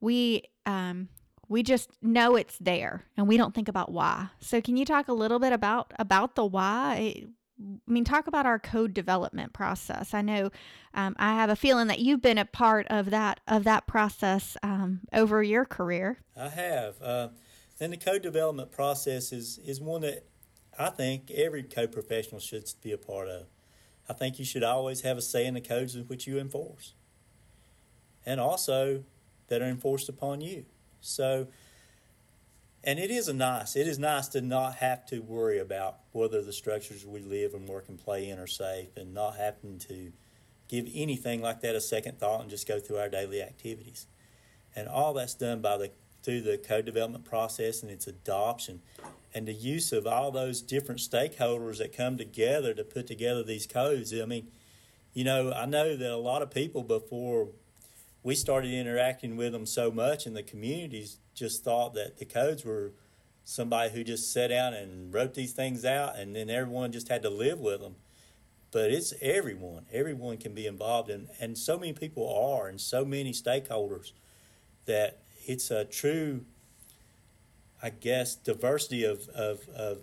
we 0.00 0.42
um 0.66 1.08
we 1.48 1.64
just 1.64 1.90
know 2.00 2.36
it's 2.36 2.56
there 2.58 3.02
and 3.16 3.26
we 3.26 3.36
don't 3.36 3.56
think 3.56 3.66
about 3.66 3.90
why 3.90 4.28
so 4.38 4.60
can 4.60 4.76
you 4.76 4.84
talk 4.84 5.08
a 5.08 5.12
little 5.12 5.40
bit 5.40 5.52
about 5.52 5.92
about 5.98 6.36
the 6.36 6.44
why 6.44 7.24
I 7.60 7.90
mean, 7.90 8.04
talk 8.04 8.26
about 8.26 8.46
our 8.46 8.58
code 8.58 8.94
development 8.94 9.52
process. 9.52 10.14
I 10.14 10.22
know 10.22 10.50
um, 10.94 11.16
I 11.18 11.34
have 11.34 11.50
a 11.50 11.56
feeling 11.56 11.88
that 11.88 11.98
you've 11.98 12.22
been 12.22 12.38
a 12.38 12.44
part 12.44 12.86
of 12.88 13.10
that 13.10 13.40
of 13.48 13.64
that 13.64 13.86
process 13.86 14.56
um, 14.62 15.00
over 15.12 15.42
your 15.42 15.64
career. 15.64 16.18
I 16.36 16.48
have, 16.48 17.02
uh, 17.02 17.28
and 17.80 17.92
the 17.92 17.96
code 17.96 18.22
development 18.22 18.70
process 18.70 19.32
is 19.32 19.58
is 19.58 19.80
one 19.80 20.02
that 20.02 20.24
I 20.78 20.90
think 20.90 21.30
every 21.32 21.64
code 21.64 21.90
professional 21.90 22.40
should 22.40 22.70
be 22.82 22.92
a 22.92 22.98
part 22.98 23.28
of. 23.28 23.46
I 24.08 24.12
think 24.12 24.38
you 24.38 24.44
should 24.44 24.62
always 24.62 25.00
have 25.02 25.18
a 25.18 25.22
say 25.22 25.44
in 25.44 25.54
the 25.54 25.60
codes 25.60 25.96
which 25.96 26.26
you 26.26 26.38
enforce, 26.38 26.94
and 28.24 28.40
also 28.40 29.04
that 29.48 29.60
are 29.62 29.68
enforced 29.68 30.08
upon 30.08 30.40
you. 30.40 30.64
So 31.00 31.48
and 32.84 32.98
it 32.98 33.10
is 33.10 33.28
a 33.28 33.34
nice. 33.34 33.76
It 33.76 33.86
is 33.86 33.98
nice 33.98 34.28
to 34.28 34.40
not 34.40 34.76
have 34.76 35.06
to 35.06 35.20
worry 35.20 35.58
about 35.58 35.98
whether 36.12 36.42
the 36.42 36.52
structures 36.52 37.04
we 37.04 37.20
live 37.20 37.54
and 37.54 37.68
work 37.68 37.88
and 37.88 37.98
play 37.98 38.28
in 38.28 38.38
are 38.38 38.46
safe, 38.46 38.96
and 38.96 39.12
not 39.12 39.36
having 39.36 39.78
to 39.88 40.12
give 40.68 40.86
anything 40.94 41.40
like 41.40 41.60
that 41.62 41.74
a 41.74 41.80
second 41.80 42.18
thought 42.18 42.42
and 42.42 42.50
just 42.50 42.68
go 42.68 42.78
through 42.78 42.98
our 42.98 43.08
daily 43.08 43.42
activities. 43.42 44.06
And 44.76 44.86
all 44.86 45.14
that's 45.14 45.34
done 45.34 45.60
by 45.60 45.76
the 45.76 45.90
through 46.22 46.42
the 46.42 46.58
code 46.58 46.84
development 46.84 47.24
process 47.24 47.82
and 47.82 47.90
its 47.90 48.06
adoption, 48.06 48.82
and 49.34 49.46
the 49.46 49.52
use 49.52 49.92
of 49.92 50.06
all 50.06 50.30
those 50.30 50.60
different 50.60 51.00
stakeholders 51.00 51.78
that 51.78 51.96
come 51.96 52.16
together 52.16 52.74
to 52.74 52.84
put 52.84 53.06
together 53.06 53.42
these 53.42 53.66
codes. 53.66 54.12
I 54.12 54.24
mean, 54.24 54.48
you 55.12 55.24
know, 55.24 55.52
I 55.52 55.66
know 55.66 55.96
that 55.96 56.10
a 56.10 56.16
lot 56.16 56.42
of 56.42 56.50
people 56.50 56.82
before 56.82 57.48
we 58.28 58.34
started 58.34 58.72
interacting 58.72 59.36
with 59.36 59.52
them 59.52 59.66
so 59.66 59.90
much 59.90 60.26
and 60.26 60.36
the 60.36 60.42
communities 60.42 61.18
just 61.34 61.64
thought 61.64 61.94
that 61.94 62.18
the 62.18 62.24
codes 62.24 62.64
were 62.64 62.92
somebody 63.42 63.90
who 63.90 64.04
just 64.04 64.32
sat 64.32 64.48
down 64.48 64.74
and 64.74 65.14
wrote 65.14 65.34
these 65.34 65.52
things 65.52 65.84
out 65.84 66.16
and 66.16 66.36
then 66.36 66.50
everyone 66.50 66.92
just 66.92 67.08
had 67.08 67.22
to 67.22 67.30
live 67.30 67.58
with 67.58 67.80
them 67.80 67.96
but 68.70 68.90
it's 68.90 69.14
everyone. 69.20 69.86
Everyone 69.92 70.36
can 70.36 70.54
be 70.54 70.66
involved, 70.66 71.10
and 71.10 71.28
and 71.40 71.56
so 71.56 71.78
many 71.78 71.92
people 71.92 72.28
are, 72.32 72.68
and 72.68 72.80
so 72.80 73.04
many 73.04 73.32
stakeholders 73.32 74.12
that 74.86 75.22
it's 75.46 75.70
a 75.70 75.84
true, 75.84 76.44
I 77.82 77.90
guess, 77.90 78.34
diversity 78.34 79.04
of 79.04 79.28
of, 79.30 79.68
of 79.70 79.98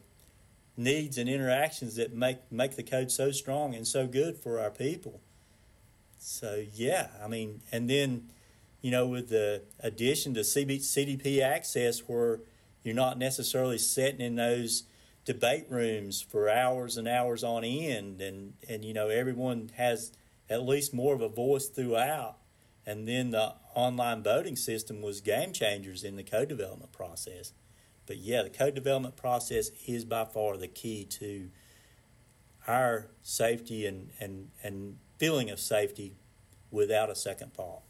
needs 0.77 1.17
and 1.17 1.29
interactions 1.29 1.95
that 1.95 2.13
make 2.13 2.51
make 2.51 2.75
the 2.75 2.83
code 2.83 3.11
so 3.11 3.31
strong 3.31 3.75
and 3.75 3.85
so 3.85 4.07
good 4.07 4.37
for 4.37 4.59
our 4.59 4.71
people. 4.71 5.21
So 6.25 6.65
yeah, 6.73 7.09
I 7.23 7.27
mean, 7.27 7.61
and 7.71 7.87
then 7.87 8.31
you 8.81 8.89
know 8.89 9.05
with 9.05 9.29
the 9.29 9.61
addition 9.79 10.33
to 10.33 10.39
CB, 10.39 10.79
CDP 10.79 11.39
access, 11.39 11.99
where 12.07 12.39
you're 12.83 12.95
not 12.95 13.19
necessarily 13.19 13.77
sitting 13.77 14.21
in 14.21 14.35
those 14.35 14.85
debate 15.23 15.67
rooms 15.69 16.23
for 16.23 16.49
hours 16.49 16.97
and 16.97 17.07
hours 17.07 17.43
on 17.43 17.63
end, 17.63 18.21
and 18.21 18.53
and 18.67 18.83
you 18.83 18.91
know 18.91 19.09
everyone 19.09 19.69
has 19.75 20.13
at 20.49 20.65
least 20.65 20.95
more 20.95 21.13
of 21.13 21.21
a 21.21 21.29
voice 21.29 21.67
throughout. 21.67 22.37
And 22.87 23.07
then 23.07 23.29
the 23.29 23.53
online 23.75 24.23
voting 24.23 24.55
system 24.55 25.03
was 25.03 25.21
game 25.21 25.53
changers 25.53 26.03
in 26.03 26.15
the 26.15 26.23
code 26.23 26.49
development 26.49 26.91
process. 26.91 27.53
But 28.07 28.17
yeah, 28.17 28.41
the 28.41 28.49
code 28.49 28.73
development 28.73 29.15
process 29.15 29.69
is 29.85 30.05
by 30.05 30.25
far 30.25 30.57
the 30.57 30.67
key 30.67 31.05
to 31.05 31.49
our 32.67 33.07
safety 33.23 33.85
and, 33.85 34.11
and, 34.19 34.49
and 34.63 34.97
feeling 35.17 35.49
of 35.49 35.59
safety 35.59 36.17
without 36.71 37.09
a 37.09 37.15
second 37.15 37.53
thought. 37.53 37.81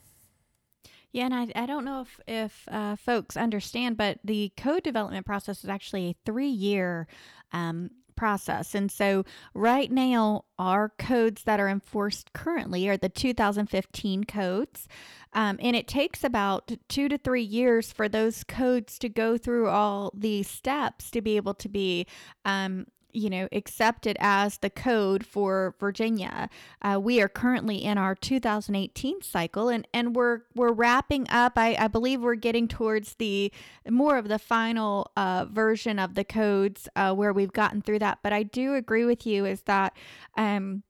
Yeah, 1.12 1.26
and 1.26 1.34
I, 1.34 1.48
I 1.56 1.66
don't 1.66 1.86
know 1.86 2.02
if, 2.02 2.20
if 2.28 2.68
uh, 2.70 2.98
folks 2.98 3.38
understand, 3.38 3.96
but 3.96 4.20
the 4.24 4.52
code 4.58 4.84
development 4.84 5.26
process 5.26 5.64
is 5.64 5.70
actually 5.70 6.08
a 6.10 6.16
three 6.26 6.50
year 6.50 7.08
um, 7.54 7.90
process. 8.16 8.76
And 8.76 8.92
so, 8.92 9.24
right 9.54 9.92
now, 9.92 10.46
our 10.60 10.90
codes 10.98 11.44
that 11.44 11.60
are 11.60 11.70
enforced 11.70 12.34
currently 12.34 12.88
are 12.90 12.98
the 12.98 13.10
2015 13.10 14.26
codes. 14.26 14.88
Um, 15.34 15.58
and 15.62 15.76
it 15.76 15.88
takes 15.88 16.24
about 16.24 16.72
two 16.88 17.10
to 17.10 17.18
three 17.18 17.44
years 17.44 17.92
for 17.92 18.08
those 18.08 18.44
codes 18.44 18.98
to 19.00 19.10
go 19.10 19.38
through 19.38 19.68
all 19.68 20.12
the 20.14 20.44
steps 20.44 21.12
to 21.12 21.22
be 21.22 21.36
able 21.36 21.54
to 21.56 21.70
be 21.70 22.08
um, 22.46 22.88
you 23.16 23.30
know, 23.30 23.48
accepted 23.52 24.18
as 24.20 24.58
the 24.58 24.70
code 24.70 25.26
for 25.26 25.76
Virginia. 25.80 26.50
Uh, 26.82 27.00
we 27.02 27.22
are 27.22 27.30
currently 27.30 27.78
in 27.78 27.98
our 27.98 28.16
2018 28.16 29.22
cycle, 29.22 29.70
and 29.70 29.88
and 29.94 30.16
we're 30.16 30.42
we're 30.54 30.74
wrapping 30.74 31.28
up. 31.30 31.54
I, 31.56 31.76
I 31.80 31.88
believe 31.88 32.22
we're 32.22 32.36
getting 32.36 32.68
towards 32.68 33.16
the 33.16 33.52
more 33.90 34.18
of 34.18 34.28
the 34.28 34.40
final 34.40 35.12
uh, 35.16 35.46
version 35.50 36.00
of 36.00 36.16
the 36.16 36.24
codes 36.24 36.90
uh, 36.96 37.14
where 37.14 37.34
we've 37.34 37.54
gotten 37.54 37.82
through 37.82 38.00
that. 38.00 38.20
But 38.22 38.34
I 38.34 38.44
do 38.44 38.76
agree 38.76 39.06
with 39.06 39.26
you 39.26 39.46
is 39.46 39.62
that. 39.64 39.96
Um, 40.38 40.84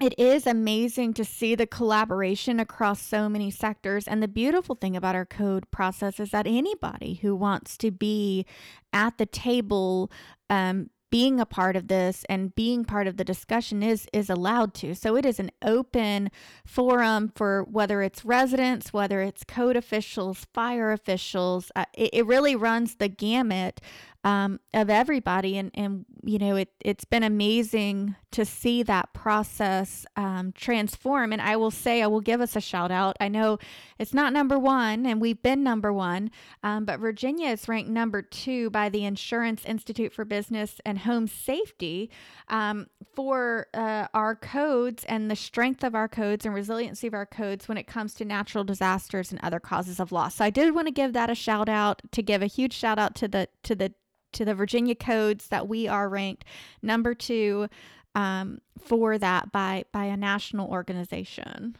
it 0.00 0.18
is 0.18 0.46
amazing 0.46 1.12
to 1.14 1.26
see 1.26 1.54
the 1.54 1.66
collaboration 1.66 2.58
across 2.58 3.02
so 3.02 3.28
many 3.28 3.50
sectors. 3.50 4.08
And 4.08 4.22
the 4.22 4.28
beautiful 4.28 4.74
thing 4.74 4.96
about 4.96 5.14
our 5.14 5.26
code 5.26 5.70
process 5.70 6.18
is 6.18 6.30
that 6.30 6.46
anybody 6.46 7.18
who 7.20 7.36
wants 7.36 7.76
to 7.76 7.90
be 7.90 8.46
at 8.94 9.18
the 9.18 9.26
table 9.26 10.10
um, 10.48 10.88
being 11.10 11.40
a 11.40 11.46
part 11.46 11.76
of 11.76 11.88
this 11.88 12.24
and 12.28 12.54
being 12.54 12.84
part 12.84 13.06
of 13.06 13.16
the 13.16 13.24
discussion 13.24 13.82
is 13.82 14.06
is 14.12 14.30
allowed 14.30 14.74
to. 14.74 14.94
So 14.94 15.16
it 15.16 15.26
is 15.26 15.38
an 15.38 15.50
open 15.62 16.30
forum 16.64 17.32
for 17.34 17.64
whether 17.64 18.02
it's 18.02 18.24
residents, 18.24 18.92
whether 18.92 19.20
it's 19.20 19.44
code 19.44 19.76
officials, 19.76 20.46
fire 20.54 20.92
officials. 20.92 21.72
Uh, 21.74 21.84
it, 21.94 22.10
it 22.12 22.26
really 22.26 22.56
runs 22.56 22.96
the 22.96 23.08
gamut 23.08 23.80
um, 24.24 24.60
of 24.74 24.90
everybody. 24.90 25.56
And, 25.56 25.70
and, 25.74 26.04
you 26.22 26.38
know, 26.38 26.56
it, 26.56 26.70
it's 26.80 27.04
been 27.04 27.22
amazing 27.22 28.16
to 28.32 28.44
see 28.44 28.82
that 28.84 29.12
process 29.12 30.06
um, 30.16 30.52
transform. 30.52 31.32
And 31.32 31.42
I 31.42 31.56
will 31.56 31.70
say, 31.70 32.02
I 32.02 32.06
will 32.06 32.20
give 32.20 32.40
us 32.40 32.54
a 32.54 32.60
shout 32.60 32.90
out. 32.90 33.16
I 33.20 33.28
know 33.28 33.58
it's 33.98 34.14
not 34.14 34.32
number 34.32 34.58
one, 34.58 35.04
and 35.04 35.20
we've 35.20 35.42
been 35.42 35.62
number 35.62 35.92
one, 35.92 36.30
um, 36.62 36.84
but 36.84 37.00
Virginia 37.00 37.50
is 37.50 37.68
ranked 37.68 37.90
number 37.90 38.22
two 38.22 38.70
by 38.70 38.88
the 38.88 39.04
Insurance 39.04 39.64
Institute 39.64 40.12
for 40.12 40.24
Business 40.24 40.80
and 40.84 41.00
Home 41.00 41.26
Safety 41.26 42.10
um, 42.48 42.86
for 43.14 43.66
uh, 43.74 44.06
our 44.14 44.36
codes 44.36 45.04
and 45.08 45.30
the 45.30 45.36
strength 45.36 45.82
of 45.82 45.94
our 45.94 46.08
codes 46.08 46.46
and 46.46 46.54
resiliency 46.54 47.06
of 47.06 47.14
our 47.14 47.26
codes 47.26 47.68
when 47.68 47.78
it 47.78 47.86
comes 47.86 48.14
to 48.14 48.24
natural 48.24 48.64
disasters 48.64 49.32
and 49.32 49.40
other 49.42 49.60
causes 49.60 49.98
of 49.98 50.12
loss. 50.12 50.36
So 50.36 50.44
I 50.44 50.50
did 50.50 50.74
want 50.74 50.86
to 50.86 50.92
give 50.92 51.12
that 51.14 51.30
a 51.30 51.34
shout 51.34 51.68
out 51.68 52.02
to 52.12 52.22
give 52.22 52.42
a 52.42 52.46
huge 52.46 52.74
shout 52.74 52.98
out 52.98 53.14
to 53.16 53.28
the 53.28 53.48
to 53.64 53.74
the 53.74 53.92
to 54.32 54.44
the 54.44 54.54
Virginia 54.54 54.94
codes 54.94 55.48
that 55.48 55.68
we 55.68 55.88
are 55.88 56.08
ranked 56.08 56.44
number 56.82 57.14
two 57.14 57.68
um, 58.14 58.60
for 58.78 59.18
that 59.18 59.52
by 59.52 59.84
by 59.92 60.06
a 60.06 60.16
national 60.16 60.68
organization. 60.68 61.76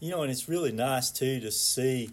You 0.00 0.10
know, 0.10 0.22
and 0.22 0.30
it's 0.30 0.48
really 0.48 0.72
nice 0.72 1.10
too 1.10 1.40
to 1.40 1.50
see 1.50 2.10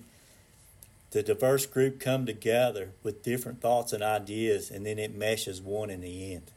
the 1.12 1.22
diverse 1.22 1.66
group 1.66 2.00
come 2.00 2.26
together 2.26 2.92
with 3.04 3.24
different 3.24 3.62
thoughts 3.62 3.92
and 3.92 4.02
ideas, 4.02 4.72
and 4.72 4.86
then 4.86 4.98
it 4.98 5.14
meshes 5.14 5.62
one 5.62 5.90
in 5.90 6.02
the 6.02 6.34
end. 6.34 6.52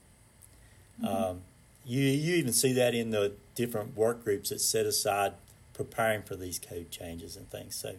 Mm-hmm. 1.03 1.07
Um, 1.07 1.41
you 1.85 2.03
you 2.03 2.35
even 2.37 2.53
see 2.53 2.73
that 2.75 2.95
in 2.95 3.11
the 3.11 3.33
different 3.55 3.97
work 3.97 4.25
groups 4.25 4.51
that 4.51 4.61
set 4.61 4.87
aside 4.87 5.33
preparing 5.73 6.23
for 6.23 6.37
these 6.37 6.59
code 6.59 6.91
changes 6.91 7.37
and 7.37 7.51
things. 7.51 7.75
So, 7.75 7.97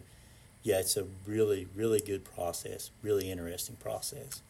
yeah, 0.62 0.78
it's 0.78 0.96
a 0.96 1.06
really 1.26 1.68
really 1.74 2.00
good 2.00 2.24
process, 2.24 2.90
really 3.02 3.30
interesting 3.30 3.76
process 3.76 4.40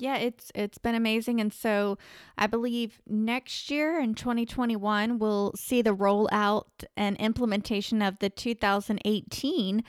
yeah, 0.00 0.16
it's 0.16 0.50
it's 0.54 0.78
been 0.78 0.94
amazing, 0.94 1.40
and 1.40 1.52
so 1.52 1.98
I 2.38 2.46
believe 2.46 3.00
next 3.06 3.70
year 3.70 4.00
in 4.00 4.14
2021 4.14 5.18
we'll 5.18 5.52
see 5.56 5.82
the 5.82 5.94
rollout 5.94 6.84
and 6.96 7.16
implementation 7.18 8.02
of 8.02 8.18
the 8.18 8.30
2018 8.30 9.84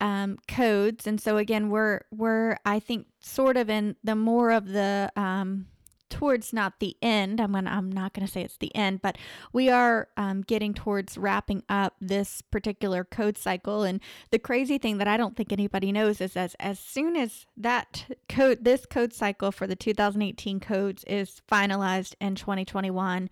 um, 0.00 0.38
codes, 0.48 1.06
and 1.06 1.20
so 1.20 1.36
again 1.36 1.70
we're 1.70 2.00
we're 2.10 2.56
I 2.64 2.80
think 2.80 3.06
sort 3.20 3.56
of 3.56 3.68
in 3.68 3.96
the 4.04 4.14
more 4.14 4.50
of 4.50 4.68
the 4.68 5.10
um, 5.16 5.66
towards 6.08 6.52
not 6.52 6.80
the 6.80 6.96
end. 7.02 7.40
I'm 7.40 7.52
gonna 7.52 7.70
I'm 7.70 7.90
not 7.90 8.12
gonna 8.12 8.28
say 8.28 8.42
it's 8.42 8.56
the 8.56 8.74
end, 8.74 9.02
but 9.02 9.16
we 9.52 9.68
are 9.68 10.08
um, 10.16 10.42
getting 10.42 10.74
towards 10.74 11.18
wrapping 11.18 11.62
up 11.68 11.94
this 12.00 12.42
particular 12.42 13.04
code 13.04 13.36
cycle. 13.36 13.82
And 13.82 14.00
the 14.30 14.38
crazy 14.38 14.78
thing 14.78 14.98
that 14.98 15.08
I 15.08 15.16
don't 15.16 15.36
think 15.36 15.52
anybody 15.52 15.92
knows 15.92 16.20
is 16.20 16.36
as 16.36 16.54
as 16.60 16.78
soon 16.78 17.16
as 17.16 17.46
that 17.56 18.06
code 18.28 18.64
this 18.64 18.86
code 18.86 19.12
cycle 19.12 19.52
for 19.52 19.66
the 19.66 19.76
2018 19.76 20.60
codes 20.60 21.04
is 21.04 21.42
finalized 21.50 22.14
in 22.20 22.34
2021, 22.34 23.28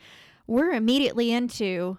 we're 0.46 0.72
immediately 0.72 1.32
into 1.32 1.98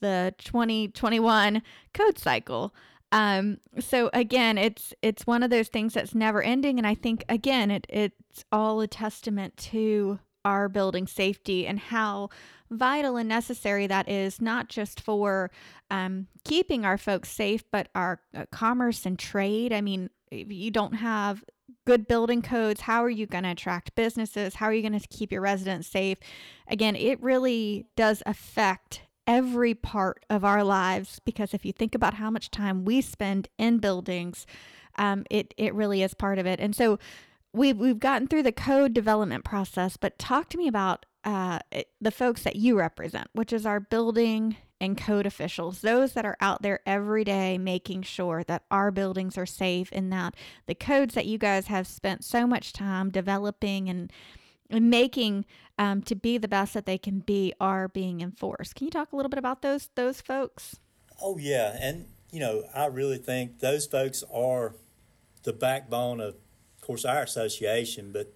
the 0.00 0.34
2021 0.38 1.62
code 1.94 2.18
cycle. 2.18 2.74
Um, 3.16 3.60
so 3.80 4.10
again, 4.12 4.58
it's 4.58 4.92
it's 5.00 5.26
one 5.26 5.42
of 5.42 5.48
those 5.48 5.68
things 5.68 5.94
that's 5.94 6.14
never 6.14 6.42
ending, 6.42 6.76
and 6.76 6.86
I 6.86 6.94
think 6.94 7.24
again, 7.30 7.70
it 7.70 7.86
it's 7.88 8.44
all 8.52 8.82
a 8.82 8.86
testament 8.86 9.56
to 9.72 10.18
our 10.44 10.68
building 10.68 11.06
safety 11.06 11.66
and 11.66 11.78
how 11.78 12.28
vital 12.70 13.16
and 13.16 13.26
necessary 13.26 13.86
that 13.86 14.06
is, 14.06 14.42
not 14.42 14.68
just 14.68 15.00
for 15.00 15.50
um, 15.90 16.26
keeping 16.44 16.84
our 16.84 16.98
folks 16.98 17.30
safe, 17.30 17.64
but 17.70 17.88
our 17.94 18.20
uh, 18.36 18.44
commerce 18.52 19.06
and 19.06 19.18
trade. 19.18 19.72
I 19.72 19.80
mean, 19.80 20.10
if 20.30 20.52
you 20.52 20.70
don't 20.70 20.96
have 20.96 21.42
good 21.86 22.06
building 22.06 22.42
codes, 22.42 22.82
how 22.82 23.02
are 23.02 23.10
you 23.10 23.26
going 23.26 23.44
to 23.44 23.50
attract 23.50 23.94
businesses? 23.94 24.56
How 24.56 24.66
are 24.66 24.74
you 24.74 24.86
going 24.86 25.00
to 25.00 25.08
keep 25.08 25.32
your 25.32 25.40
residents 25.40 25.88
safe? 25.88 26.18
Again, 26.68 26.94
it 26.96 27.22
really 27.22 27.86
does 27.96 28.22
affect 28.26 29.05
every 29.26 29.74
part 29.74 30.24
of 30.30 30.44
our 30.44 30.62
lives 30.62 31.20
because 31.24 31.52
if 31.54 31.64
you 31.64 31.72
think 31.72 31.94
about 31.94 32.14
how 32.14 32.30
much 32.30 32.50
time 32.50 32.84
we 32.84 33.00
spend 33.00 33.48
in 33.58 33.78
buildings, 33.78 34.46
um, 34.96 35.24
it 35.30 35.54
it 35.56 35.74
really 35.74 36.02
is 36.02 36.14
part 36.14 36.38
of 36.38 36.46
it. 36.46 36.60
And 36.60 36.74
so 36.74 36.98
we've 37.52 37.76
we've 37.76 37.98
gotten 37.98 38.28
through 38.28 38.44
the 38.44 38.52
code 38.52 38.92
development 38.92 39.44
process, 39.44 39.96
but 39.96 40.18
talk 40.18 40.48
to 40.50 40.58
me 40.58 40.68
about 40.68 41.06
uh, 41.24 41.58
the 42.00 42.10
folks 42.12 42.42
that 42.44 42.56
you 42.56 42.78
represent, 42.78 43.28
which 43.32 43.52
is 43.52 43.66
our 43.66 43.80
building 43.80 44.56
and 44.80 44.96
code 44.96 45.26
officials, 45.26 45.80
those 45.80 46.12
that 46.12 46.26
are 46.26 46.36
out 46.40 46.62
there 46.62 46.80
every 46.86 47.24
day 47.24 47.58
making 47.58 48.02
sure 48.02 48.44
that 48.44 48.62
our 48.70 48.90
buildings 48.90 49.38
are 49.38 49.46
safe 49.46 49.88
and 49.90 50.12
that 50.12 50.34
the 50.66 50.74
codes 50.74 51.14
that 51.14 51.26
you 51.26 51.38
guys 51.38 51.66
have 51.66 51.86
spent 51.86 52.22
so 52.24 52.46
much 52.46 52.72
time 52.72 53.10
developing 53.10 53.88
and 53.88 54.12
and 54.70 54.90
making 54.90 55.44
um, 55.78 56.02
to 56.02 56.14
be 56.14 56.38
the 56.38 56.48
best 56.48 56.74
that 56.74 56.86
they 56.86 56.98
can 56.98 57.20
be 57.20 57.52
are 57.60 57.88
being 57.88 58.20
enforced. 58.20 58.74
Can 58.74 58.86
you 58.86 58.90
talk 58.90 59.12
a 59.12 59.16
little 59.16 59.30
bit 59.30 59.38
about 59.38 59.62
those 59.62 59.90
those 59.94 60.20
folks? 60.20 60.76
Oh 61.20 61.38
yeah, 61.38 61.76
and 61.80 62.06
you 62.30 62.40
know 62.40 62.64
I 62.74 62.86
really 62.86 63.18
think 63.18 63.60
those 63.60 63.86
folks 63.86 64.24
are 64.32 64.74
the 65.42 65.52
backbone 65.52 66.20
of, 66.20 66.34
of 66.34 66.80
course, 66.80 67.04
our 67.04 67.22
association, 67.22 68.12
but 68.12 68.32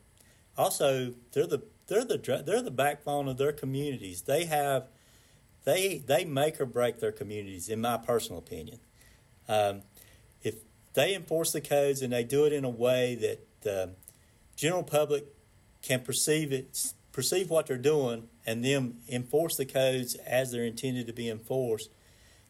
also 0.56 1.14
they're 1.32 1.46
the 1.46 1.62
they're 1.86 2.04
the 2.04 2.42
they're 2.46 2.62
the 2.62 2.70
backbone 2.70 3.28
of 3.28 3.36
their 3.36 3.52
communities. 3.52 4.22
They 4.22 4.44
have 4.44 4.88
they 5.64 5.98
they 5.98 6.24
make 6.24 6.60
or 6.60 6.66
break 6.66 7.00
their 7.00 7.12
communities, 7.12 7.68
in 7.68 7.80
my 7.80 7.96
personal 7.96 8.38
opinion. 8.38 8.78
Um, 9.48 9.82
if 10.42 10.56
they 10.94 11.14
enforce 11.14 11.52
the 11.52 11.60
codes 11.60 12.02
and 12.02 12.12
they 12.12 12.24
do 12.24 12.44
it 12.44 12.52
in 12.52 12.64
a 12.64 12.70
way 12.70 13.16
that 13.16 13.46
the 13.62 13.90
general 14.56 14.82
public 14.82 15.26
can 15.82 16.00
perceive 16.00 16.52
it 16.52 16.92
perceive 17.12 17.50
what 17.50 17.66
they're 17.66 17.76
doing 17.76 18.28
and 18.46 18.64
then 18.64 18.96
enforce 19.08 19.56
the 19.56 19.64
codes 19.64 20.14
as 20.26 20.52
they're 20.52 20.64
intended 20.64 21.06
to 21.06 21.12
be 21.12 21.28
enforced, 21.28 21.90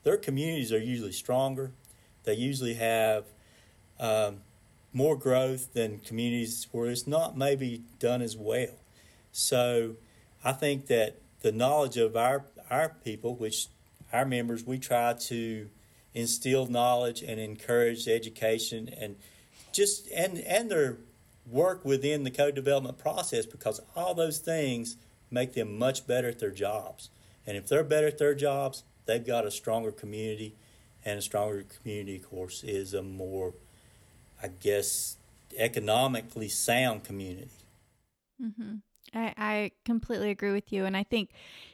their 0.02 0.16
communities 0.16 0.72
are 0.72 0.78
usually 0.78 1.12
stronger. 1.12 1.72
They 2.24 2.34
usually 2.34 2.74
have 2.74 3.24
um, 3.98 4.38
more 4.92 5.16
growth 5.16 5.72
than 5.72 5.98
communities 5.98 6.66
where 6.72 6.90
it's 6.90 7.06
not 7.06 7.36
maybe 7.36 7.82
done 7.98 8.22
as 8.22 8.36
well. 8.36 8.74
So 9.32 9.96
I 10.44 10.52
think 10.52 10.86
that 10.86 11.20
the 11.40 11.52
knowledge 11.52 11.96
of 11.96 12.16
our 12.16 12.44
our 12.70 12.90
people, 13.04 13.34
which 13.34 13.66
our 14.12 14.24
members, 14.24 14.64
we 14.64 14.78
try 14.78 15.12
to 15.12 15.68
instill 16.14 16.66
knowledge 16.66 17.22
and 17.22 17.40
encourage 17.40 18.06
education 18.06 18.88
and 18.96 19.16
just 19.72 20.08
and 20.12 20.38
and 20.38 20.70
their 20.70 20.98
work 21.50 21.84
within 21.84 22.24
the 22.24 22.30
code 22.30 22.54
development 22.54 22.98
process 22.98 23.46
because 23.46 23.80
all 23.96 24.14
those 24.14 24.38
things 24.38 24.96
make 25.30 25.54
them 25.54 25.78
much 25.78 26.06
better 26.06 26.28
at 26.28 26.38
their 26.38 26.50
jobs. 26.50 27.10
And 27.46 27.56
if 27.56 27.68
they're 27.68 27.84
better 27.84 28.08
at 28.08 28.18
their 28.18 28.34
jobs, 28.34 28.84
they've 29.06 29.24
got 29.24 29.46
a 29.46 29.50
stronger 29.50 29.92
community, 29.92 30.54
and 31.04 31.18
a 31.18 31.22
stronger 31.22 31.64
community, 31.80 32.16
of 32.16 32.28
course, 32.28 32.62
is 32.62 32.94
a 32.94 33.02
more, 33.02 33.54
I 34.42 34.48
guess, 34.48 35.16
economically 35.56 36.48
sound 36.48 37.04
community. 37.04 37.50
Mm-hmm. 38.42 38.76
I, 39.14 39.34
I 39.36 39.70
completely 39.84 40.30
agree 40.30 40.52
with 40.52 40.72
you. 40.72 40.84
And 40.84 40.96
I 40.96 41.02
think, 41.02 41.30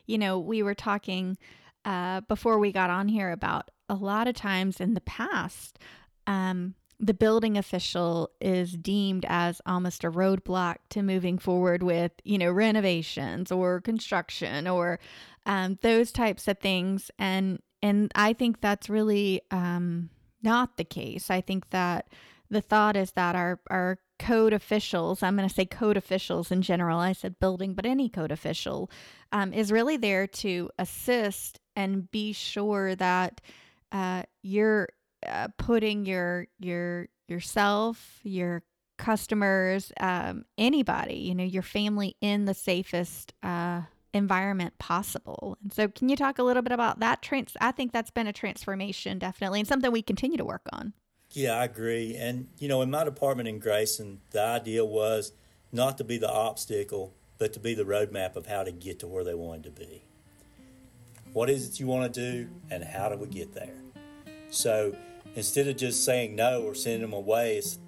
you 0.07 0.19
know, 0.19 0.39
we 0.39 0.63
were 0.63 0.75
talking 0.75 1.37
uh, 1.85 2.23
before 2.23 2.59
we 2.59 2.73
got 2.73 2.91
on 2.91 3.09
here 3.09 3.31
about 3.31 3.71
a 3.89 3.95
lot 3.95 4.29
of 4.29 4.35
times 4.35 4.81
in 4.81 4.95
the 4.95 5.01
past, 5.03 5.79
um, 6.27 6.75
the 6.99 7.15
building 7.15 7.59
official 7.59 8.31
is 8.41 8.73
deemed 8.73 9.27
as 9.29 9.61
almost 9.67 10.05
a 10.05 10.11
roadblock 10.11 10.77
to 10.91 11.03
moving 11.03 11.39
forward 11.39 11.83
with, 11.83 12.13
you 12.25 12.39
know, 12.39 12.51
renovations 12.51 13.53
or 13.53 13.81
construction 13.81 14.67
or 14.67 14.99
um, 15.45 15.79
those 15.83 16.11
types 16.11 16.49
of 16.49 16.59
things. 16.59 17.11
And 17.19 17.61
and 17.83 18.11
I 18.15 18.33
think 18.33 18.61
that's 18.61 18.89
really 18.89 19.43
um, 19.51 20.11
not 20.43 20.77
the 20.77 20.85
case. 20.85 21.31
I 21.31 21.41
think 21.41 21.71
that 21.71 22.09
the 22.51 22.63
thought 22.63 22.97
is 22.97 23.13
that 23.13 23.37
our 23.37 23.61
our 23.69 23.99
code 24.19 24.55
officials, 24.55 25.23
I'm 25.23 25.37
going 25.37 25.49
to 25.49 25.55
say 25.55 25.67
code 25.67 25.99
officials 25.99 26.51
in 26.51 26.63
general, 26.63 26.99
I 26.99 27.13
said 27.13 27.39
building, 27.39 27.75
but 27.75 27.85
any 27.85 28.09
code 28.09 28.33
official, 28.33 28.91
um, 29.33 29.53
is 29.53 29.71
really 29.71 29.99
there 29.99 30.27
to 30.27 30.71
assist 30.79 31.61
and 31.75 32.11
be 32.11 32.33
sure 32.33 32.95
that 32.95 33.43
uh, 33.93 34.23
you're 34.43 34.89
uh, 35.29 35.49
putting 35.59 36.07
your 36.07 36.47
your 36.59 37.09
yourself, 37.29 38.21
your 38.23 38.63
customers, 38.99 39.93
um, 40.01 40.45
anybody, 40.57 41.17
you 41.17 41.35
know, 41.35 41.45
your 41.45 41.63
family 41.63 42.17
in 42.21 42.45
the 42.45 42.55
safest 42.55 43.35
uh, 43.43 43.83
environment 44.15 44.79
possible. 44.79 45.59
And 45.63 45.73
so, 45.73 45.89
can 45.89 46.09
you 46.09 46.17
talk 46.17 46.39
a 46.39 46.43
little 46.43 46.63
bit 46.63 46.73
about 46.73 47.01
that? 47.01 47.23
Trans- 47.23 47.57
I 47.61 47.73
think 47.73 47.93
that's 47.93 48.11
been 48.11 48.27
a 48.27 48.33
transformation, 48.33 49.19
definitely, 49.19 49.61
and 49.61 49.69
something 49.69 49.93
we 49.93 50.03
continue 50.03 50.39
to 50.39 50.45
work 50.45 50.67
on. 50.73 50.93
Yeah, 51.31 51.59
I 51.59 51.65
agree. 51.65 52.17
And, 52.17 52.49
you 52.59 52.69
know, 52.69 52.83
in 52.83 52.91
my 52.91 53.05
department 53.05 53.49
in 53.49 53.59
Grayson, 53.59 54.21
the 54.31 54.43
idea 54.43 54.85
was 54.85 55.33
not 55.73 55.99
to 55.99 56.05
be 56.05 56.19
the 56.19 56.31
obstacle, 56.31 57.15
but 57.39 57.53
to 57.53 57.61
be 57.61 57.75
the 57.75 57.85
roadmap 57.85 58.37
of 58.37 58.47
how 58.47 58.63
to 58.63 58.73
get 58.73 59.01
to 59.01 59.07
where 59.07 59.25
they 59.25 59.35
wanted 59.35 59.65
to 59.65 59.71
be. 59.71 60.03
What 61.33 61.51
is 61.51 61.69
it 61.69 61.81
you 61.81 61.87
want 61.87 62.15
to 62.15 62.21
do, 62.21 62.49
and 62.71 62.83
how 62.83 63.09
do 63.11 63.17
we 63.17 63.27
get 63.27 63.53
there? 63.53 63.75
So 64.51 64.97
instead 65.37 65.69
of 65.69 65.77
just 65.77 66.05
saying 66.05 66.35
no 66.35 66.63
or 66.63 66.75
sending 66.75 67.03
them 67.03 67.13
away, 67.13 67.59
it's 67.59 67.79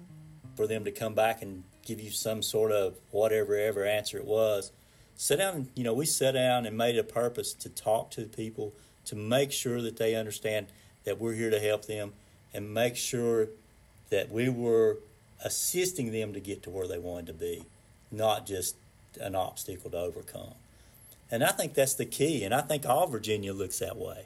for 0.55 0.67
them 0.67 0.85
to 0.85 0.91
come 0.91 1.13
back 1.13 1.41
and 1.41 1.63
give 1.83 1.99
you 1.99 2.11
some 2.11 2.41
sort 2.41 2.71
of 2.71 2.95
whatever 3.11 3.57
ever 3.57 3.85
answer 3.85 4.17
it 4.17 4.25
was. 4.25 4.71
Sit 5.15 5.37
down, 5.37 5.55
and, 5.55 5.69
you 5.75 5.83
know, 5.83 5.93
we 5.93 6.05
sat 6.05 6.33
down 6.33 6.65
and 6.65 6.77
made 6.77 6.97
a 6.97 7.03
purpose 7.03 7.53
to 7.55 7.67
talk 7.67 8.11
to 8.11 8.23
people 8.23 8.73
to 9.05 9.15
make 9.15 9.51
sure 9.51 9.81
that 9.81 9.97
they 9.97 10.15
understand 10.15 10.67
that 11.03 11.19
we're 11.19 11.33
here 11.33 11.49
to 11.49 11.59
help 11.59 11.85
them 11.85 12.13
and 12.53 12.73
make 12.73 12.95
sure 12.95 13.49
that 14.09 14.31
we 14.31 14.47
were 14.47 14.99
assisting 15.43 16.11
them 16.11 16.33
to 16.33 16.39
get 16.39 16.63
to 16.63 16.69
where 16.69 16.87
they 16.87 16.97
wanted 16.97 17.27
to 17.27 17.33
be, 17.33 17.65
not 18.11 18.45
just 18.45 18.75
an 19.19 19.35
obstacle 19.35 19.89
to 19.89 19.97
overcome. 19.97 20.53
And 21.31 21.43
I 21.43 21.51
think 21.51 21.73
that's 21.73 21.95
the 21.95 22.05
key. 22.05 22.43
And 22.43 22.53
I 22.53 22.61
think 22.61 22.85
all 22.85 23.07
Virginia 23.07 23.53
looks 23.53 23.79
that 23.79 23.97
way. 23.97 24.25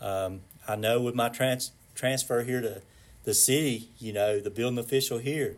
Um, 0.00 0.40
I 0.66 0.76
know 0.76 1.00
with 1.00 1.14
my 1.14 1.28
trans- 1.28 1.72
transfer 1.94 2.42
here 2.42 2.60
to 2.60 2.82
the 3.24 3.34
city, 3.34 3.88
you 3.98 4.12
know, 4.12 4.40
the 4.40 4.50
building 4.50 4.78
official 4.78 5.18
here, 5.18 5.56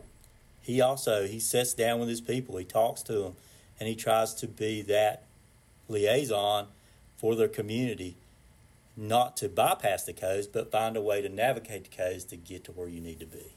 he 0.61 0.81
also 0.81 1.27
he 1.27 1.40
sits 1.40 1.75
down 1.75 2.01
with 2.01 2.09
his 2.09 2.20
people, 2.20 2.57
he 2.57 2.64
talks 2.64 3.03
to 3.03 3.12
them, 3.12 3.37
and 3.79 3.88
he 3.88 3.94
tries 3.94 4.35
to 4.35 4.47
be 4.47 4.83
that 4.83 5.25
liaison 5.88 6.68
for 7.16 7.35
their 7.35 7.49
community 7.49 8.16
not 8.97 9.37
to 9.38 9.49
bypass 9.49 10.05
the 10.05 10.12
codes, 10.12 10.47
but 10.47 10.70
find 10.70 10.97
a 10.97 11.01
way 11.01 11.20
to 11.20 11.29
navigate 11.29 11.90
the 11.90 11.97
codes 11.97 12.25
to 12.25 12.37
get 12.37 12.64
to 12.64 12.73
where 12.73 12.88
you 12.88 13.01
need 13.01 13.20
to 13.20 13.27
be. 13.27 13.53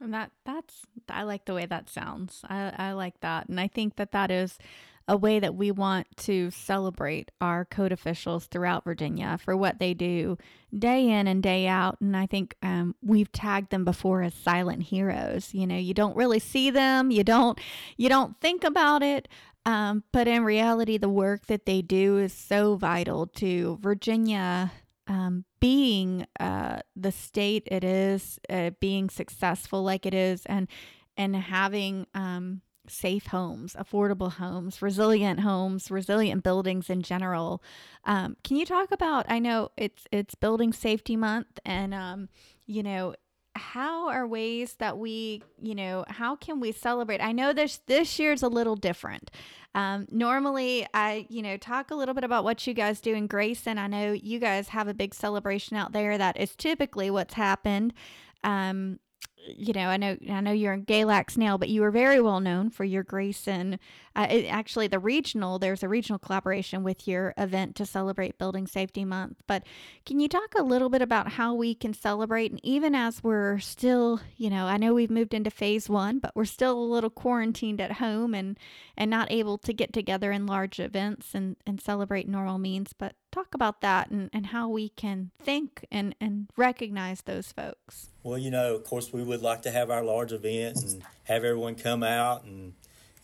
And 0.00 0.12
that 0.12 0.32
that's 0.44 0.82
I 1.08 1.22
like 1.22 1.44
the 1.44 1.54
way 1.54 1.66
that 1.66 1.88
sounds. 1.88 2.40
I 2.48 2.72
I 2.76 2.92
like 2.92 3.20
that, 3.20 3.48
and 3.48 3.60
I 3.60 3.68
think 3.68 3.96
that 3.96 4.12
that 4.12 4.30
is 4.30 4.58
a 5.06 5.16
way 5.16 5.38
that 5.38 5.54
we 5.54 5.70
want 5.70 6.06
to 6.16 6.50
celebrate 6.50 7.30
our 7.40 7.64
code 7.64 7.92
officials 7.92 8.46
throughout 8.46 8.84
Virginia 8.84 9.38
for 9.42 9.56
what 9.56 9.78
they 9.78 9.92
do 9.92 10.38
day 10.76 11.08
in 11.08 11.26
and 11.26 11.42
day 11.42 11.66
out. 11.66 12.00
And 12.00 12.16
I 12.16 12.26
think 12.26 12.56
um, 12.62 12.94
we've 13.02 13.30
tagged 13.30 13.70
them 13.70 13.84
before 13.84 14.22
as 14.22 14.34
silent 14.34 14.84
heroes. 14.84 15.52
You 15.52 15.66
know, 15.66 15.76
you 15.76 15.94
don't 15.94 16.16
really 16.16 16.38
see 16.38 16.70
them, 16.70 17.10
you 17.10 17.22
don't 17.22 17.58
you 17.96 18.08
don't 18.08 18.40
think 18.40 18.64
about 18.64 19.02
it, 19.02 19.28
um, 19.66 20.04
but 20.12 20.28
in 20.28 20.44
reality, 20.44 20.98
the 20.98 21.08
work 21.08 21.46
that 21.46 21.66
they 21.66 21.82
do 21.82 22.18
is 22.18 22.32
so 22.32 22.76
vital 22.76 23.26
to 23.26 23.78
Virginia 23.80 24.72
um, 25.06 25.44
being 25.60 26.26
uh, 26.40 26.80
the 26.96 27.12
state 27.12 27.64
it 27.66 27.84
is, 27.84 28.38
uh, 28.48 28.70
being 28.80 29.10
successful 29.10 29.82
like 29.82 30.06
it 30.06 30.14
is, 30.14 30.44
and 30.46 30.68
and 31.16 31.36
having 31.36 32.06
um, 32.14 32.62
safe 32.86 33.26
homes, 33.26 33.74
affordable 33.74 34.32
homes, 34.32 34.82
resilient 34.82 35.40
homes, 35.40 35.90
resilient 35.90 36.42
buildings 36.42 36.90
in 36.90 37.02
general. 37.02 37.62
Um, 38.04 38.36
can 38.44 38.56
you 38.56 38.66
talk 38.66 38.92
about? 38.92 39.26
I 39.28 39.38
know 39.38 39.70
it's 39.76 40.06
it's 40.12 40.34
Building 40.34 40.72
Safety 40.72 41.16
Month, 41.16 41.58
and 41.64 41.94
um, 41.94 42.28
you 42.66 42.82
know 42.82 43.14
how 43.56 44.08
are 44.08 44.26
ways 44.26 44.74
that 44.74 44.98
we 44.98 45.42
you 45.60 45.74
know 45.74 46.04
how 46.08 46.34
can 46.34 46.58
we 46.58 46.72
celebrate 46.72 47.20
i 47.20 47.30
know 47.30 47.52
this 47.52 47.78
this 47.86 48.18
year's 48.18 48.42
a 48.42 48.48
little 48.48 48.74
different 48.74 49.30
um, 49.76 50.06
normally 50.10 50.86
i 50.92 51.24
you 51.28 51.40
know 51.40 51.56
talk 51.56 51.90
a 51.90 51.94
little 51.94 52.14
bit 52.14 52.24
about 52.24 52.42
what 52.42 52.66
you 52.66 52.74
guys 52.74 53.00
do 53.00 53.14
in 53.14 53.28
grayson 53.28 53.78
i 53.78 53.86
know 53.86 54.12
you 54.12 54.40
guys 54.40 54.68
have 54.68 54.88
a 54.88 54.94
big 54.94 55.14
celebration 55.14 55.76
out 55.76 55.92
there 55.92 56.18
that 56.18 56.36
is 56.36 56.56
typically 56.56 57.10
what's 57.10 57.34
happened 57.34 57.94
um, 58.42 58.98
you 59.46 59.72
know, 59.72 59.88
I 59.88 59.96
know 59.96 60.16
I 60.30 60.40
know 60.40 60.52
you're 60.52 60.72
in 60.72 60.84
Galax 60.84 61.36
now, 61.36 61.56
but 61.58 61.68
you 61.68 61.80
were 61.80 61.90
very 61.90 62.20
well 62.20 62.40
known 62.40 62.70
for 62.70 62.84
your 62.84 63.02
Grayson. 63.02 63.78
Uh, 64.16 64.26
it, 64.30 64.44
actually, 64.46 64.86
the 64.86 64.98
regional 64.98 65.58
there's 65.58 65.82
a 65.82 65.88
regional 65.88 66.18
collaboration 66.18 66.82
with 66.84 67.08
your 67.08 67.34
event 67.36 67.74
to 67.76 67.86
celebrate 67.86 68.38
Building 68.38 68.66
Safety 68.66 69.04
Month. 69.04 69.38
But 69.46 69.64
can 70.06 70.20
you 70.20 70.28
talk 70.28 70.54
a 70.56 70.62
little 70.62 70.88
bit 70.88 71.02
about 71.02 71.32
how 71.32 71.54
we 71.54 71.74
can 71.74 71.94
celebrate, 71.94 72.50
and 72.50 72.60
even 72.64 72.94
as 72.94 73.22
we're 73.22 73.58
still, 73.58 74.20
you 74.36 74.50
know, 74.50 74.66
I 74.66 74.76
know 74.76 74.94
we've 74.94 75.10
moved 75.10 75.34
into 75.34 75.50
phase 75.50 75.88
one, 75.88 76.18
but 76.18 76.34
we're 76.34 76.44
still 76.44 76.78
a 76.78 76.92
little 76.92 77.10
quarantined 77.10 77.80
at 77.80 77.92
home 77.92 78.34
and 78.34 78.58
and 78.96 79.10
not 79.10 79.30
able 79.30 79.58
to 79.58 79.72
get 79.72 79.92
together 79.92 80.32
in 80.32 80.46
large 80.46 80.78
events 80.78 81.34
and 81.34 81.56
and 81.66 81.80
celebrate 81.80 82.28
normal 82.28 82.58
means. 82.58 82.92
But 82.92 83.14
talk 83.34 83.52
about 83.52 83.80
that 83.80 84.10
and, 84.10 84.30
and 84.32 84.46
how 84.46 84.68
we 84.68 84.88
can 84.90 85.32
think 85.42 85.84
and, 85.90 86.14
and 86.20 86.48
recognize 86.56 87.22
those 87.22 87.50
folks. 87.50 88.10
Well, 88.22 88.38
you 88.38 88.50
know, 88.50 88.76
of 88.76 88.84
course, 88.84 89.12
we 89.12 89.24
would 89.24 89.42
like 89.42 89.62
to 89.62 89.72
have 89.72 89.90
our 89.90 90.04
large 90.04 90.32
event 90.32 90.80
and 90.82 91.02
have 91.24 91.42
everyone 91.42 91.74
come 91.74 92.04
out 92.04 92.44
and, 92.44 92.74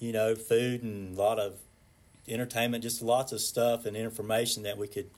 you 0.00 0.12
know, 0.12 0.34
food 0.34 0.82
and 0.82 1.16
a 1.16 1.20
lot 1.20 1.38
of 1.38 1.60
entertainment, 2.26 2.82
just 2.82 3.00
lots 3.00 3.30
of 3.30 3.40
stuff 3.40 3.86
and 3.86 3.96
information 3.96 4.64
that 4.64 4.76
we 4.76 4.88
could 4.88 5.08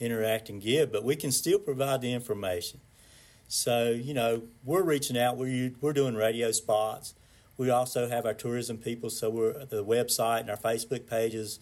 interact 0.00 0.48
and 0.48 0.60
give, 0.60 0.90
but 0.90 1.04
we 1.04 1.14
can 1.14 1.30
still 1.30 1.58
provide 1.58 2.00
the 2.00 2.12
information. 2.12 2.80
So, 3.46 3.90
you 3.90 4.14
know, 4.14 4.42
we're 4.64 4.82
reaching 4.82 5.16
out, 5.16 5.36
we're, 5.36 5.72
we're 5.80 5.92
doing 5.92 6.16
radio 6.16 6.50
spots. 6.50 7.14
We 7.56 7.70
also 7.70 8.08
have 8.08 8.26
our 8.26 8.34
tourism 8.34 8.78
people, 8.78 9.10
so 9.10 9.30
we're 9.30 9.64
the 9.66 9.84
website 9.84 10.40
and 10.40 10.50
our 10.50 10.56
Facebook 10.56 11.06
pages 11.08 11.60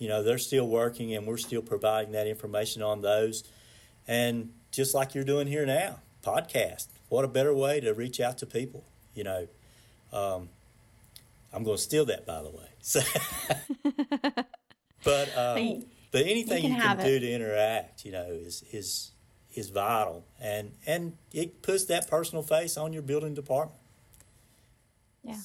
you 0.00 0.08
know, 0.08 0.22
they're 0.22 0.38
still 0.38 0.66
working 0.66 1.14
and 1.14 1.26
we're 1.26 1.36
still 1.36 1.62
providing 1.62 2.12
that 2.12 2.26
information 2.26 2.82
on 2.82 3.02
those. 3.02 3.44
And 4.08 4.50
just 4.72 4.94
like 4.94 5.14
you're 5.14 5.24
doing 5.24 5.46
here 5.46 5.66
now, 5.66 5.98
podcast. 6.24 6.88
What 7.10 7.24
a 7.24 7.28
better 7.28 7.54
way 7.54 7.80
to 7.80 7.92
reach 7.92 8.18
out 8.18 8.38
to 8.38 8.46
people, 8.46 8.82
you 9.14 9.24
know. 9.24 9.46
Um, 10.12 10.48
I'm 11.52 11.64
going 11.64 11.76
to 11.76 11.82
steal 11.82 12.04
that, 12.06 12.26
by 12.26 12.42
the 12.42 12.50
way. 12.50 12.68
So, 12.80 13.00
but 15.04 15.36
um, 15.36 15.84
but 16.12 16.22
anything 16.22 16.64
you 16.64 16.70
can, 16.70 16.76
you 16.76 16.82
can 16.82 16.98
do 16.98 17.18
to 17.20 17.30
interact, 17.30 18.04
you 18.04 18.12
know, 18.12 18.26
is 18.30 18.64
is 18.72 19.12
is 19.54 19.70
vital, 19.70 20.24
and 20.40 20.72
and 20.86 21.16
it 21.32 21.62
puts 21.62 21.86
that 21.86 22.08
personal 22.08 22.42
face 22.42 22.76
on 22.76 22.92
your 22.92 23.02
building 23.02 23.34
department. 23.34 23.80
Yeah. 25.22 25.36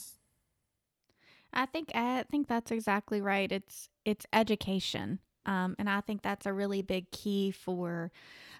I 1.53 1.65
think 1.65 1.91
I 1.95 2.23
think 2.29 2.47
that's 2.47 2.71
exactly 2.71 3.21
right. 3.21 3.51
It's 3.51 3.89
it's 4.03 4.25
education. 4.33 5.19
Um, 5.45 5.75
and 5.77 5.89
I 5.89 6.01
think 6.01 6.21
that's 6.21 6.45
a 6.45 6.53
really 6.53 6.81
big 6.81 7.11
key 7.11 7.51
for 7.51 8.11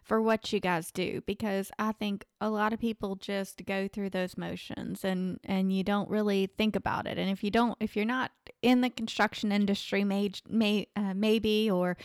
for 0.05 0.21
what 0.21 0.53
you 0.53 0.59
guys 0.59 0.91
do 0.91 1.21
because 1.25 1.71
I 1.79 1.91
think 1.91 2.25
a 2.39 2.49
lot 2.49 2.73
of 2.73 2.79
people 2.79 3.15
just 3.15 3.65
go 3.65 3.87
through 3.87 4.11
those 4.11 4.37
motions 4.37 5.03
and 5.03 5.39
and 5.43 5.73
you 5.73 5.83
don't 5.83 6.09
really 6.09 6.47
think 6.57 6.75
about 6.75 7.07
it. 7.07 7.17
And 7.17 7.29
if 7.29 7.43
you 7.43 7.49
don't, 7.49 7.75
if 7.79 7.95
you're 7.95 8.05
not 8.05 8.31
in 8.61 8.81
the 8.81 8.91
construction 8.91 9.51
industry, 9.51 10.03
may, 10.03 10.31
may 10.47 10.87
uh, 10.95 11.15
maybe 11.15 11.71
or 11.71 11.97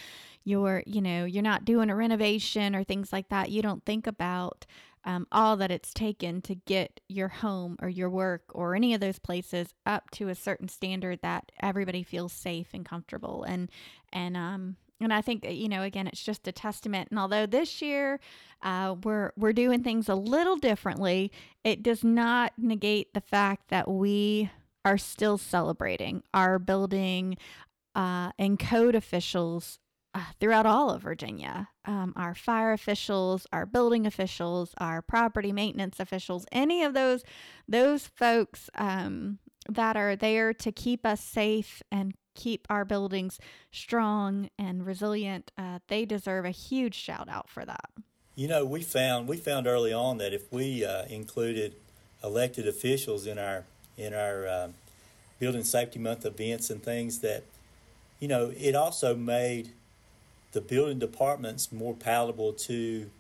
you're 0.45 0.83
you 0.87 1.03
know 1.03 1.27
you're 1.27 1.43
not 1.43 1.67
doing 1.67 1.91
a 1.91 1.95
renovation 1.95 2.75
or 2.75 2.83
things 2.83 3.13
like 3.13 3.29
that, 3.29 3.51
you 3.51 3.61
don't 3.61 3.85
think 3.85 4.07
about 4.07 4.65
um, 5.05 5.27
all 5.31 5.57
that 5.59 5.71
it's 5.71 5.93
taken 5.93 6.41
to 6.43 6.55
get 6.55 7.01
your 7.09 7.29
home 7.29 7.77
or 7.83 7.89
your 7.89 8.11
work 8.11 8.45
or 8.55 8.75
any 8.75 8.95
of 8.95 9.01
those 9.01 9.19
places 9.19 9.75
up 9.85 10.11
to 10.11 10.29
a 10.29 10.35
certain 10.35 10.69
standard 10.69 11.21
that 11.23 11.53
everybody 11.63 12.03
feels 12.03 12.33
safe 12.33 12.69
and 12.73 12.85
comfortable 12.85 13.43
and 13.45 13.71
and 14.13 14.37
um 14.37 14.77
and 15.01 15.13
I 15.13 15.21
think 15.21 15.47
you 15.49 15.69
know 15.69 15.83
again 15.83 16.07
it's 16.07 16.23
just 16.23 16.47
a 16.49 16.53
testament 16.53 17.09
and 17.11 17.19
although 17.19 17.47
this 17.47 17.81
year 17.83 18.21
uh, 18.63 18.97
we're 19.03 19.33
we're 19.37 19.53
doing 19.53 19.83
things 19.83 20.09
a 20.09 20.15
little 20.15 20.57
differently 20.57 21.33
it 21.65 21.83
does 21.83 22.05
not 22.05 22.53
negate 22.59 23.15
the 23.15 23.21
fact 23.21 23.69
that 23.69 23.89
we 23.89 24.51
are 24.85 24.99
still 24.99 25.39
celebrating 25.39 26.23
our 26.33 26.59
building 26.59 27.37
uh, 27.95 28.31
and 28.39 28.59
code 28.59 28.95
officials 28.95 29.79
uh, 30.15 30.25
throughout 30.41 30.67
all 30.67 30.91
of 30.91 31.03
Virginia. 31.03 31.69
Um, 31.85 32.13
our 32.17 32.35
fire 32.35 32.73
officials, 32.73 33.47
our 33.53 33.67
building 33.67 34.07
officials, 34.07 34.75
our 34.79 35.03
property 35.03 35.53
maintenance 35.53 36.01
officials, 36.01 36.47
any 36.51 36.83
of 36.83 36.95
those 36.95 37.23
those 37.69 38.07
folks 38.07 38.69
um, 38.75 39.39
that 39.69 39.97
are 39.97 40.17
there 40.17 40.53
to 40.55 40.73
keep 40.73 41.07
us 41.07 41.21
safe 41.21 41.83
and 41.93 42.15
keep 42.35 42.66
our 42.71 42.85
buildings 42.85 43.38
strong 43.73 44.51
and 44.59 44.87
resilient, 44.87 45.51
uh, 45.59 45.81
they 45.88 46.05
deserve 46.05 46.45
a 46.45 46.51
huge 46.51 46.95
shout 46.95 47.29
out 47.29 47.49
for 47.49 47.64
that. 47.64 47.90
You 48.35 48.49
know, 48.49 48.64
we 48.64 48.83
found 48.83 49.29
we 49.29 49.37
found 49.37 49.66
early 49.66 49.93
on 49.93 50.19
that 50.19 50.33
if 50.33 50.53
we 50.53 50.85
uh, 50.85 51.05
included 51.07 51.75
elected 52.23 52.66
officials 52.66 53.27
in 53.27 53.38
our 53.38 53.64
in 53.97 54.14
our 54.14 54.47
uh, 54.47 54.69
building 55.38 55.64
safety 55.64 55.99
month 55.99 56.25
events 56.25 56.71
and 56.71 56.83
things 56.83 57.19
that 57.21 57.45
you 58.19 58.29
know 58.29 58.53
it 58.57 58.75
also 58.75 59.14
made 59.14 59.71
the 60.53 60.61
building 60.61 60.99
departments 60.99 61.71
more 61.71 61.95
palatable 61.95 62.53
to 62.53 63.11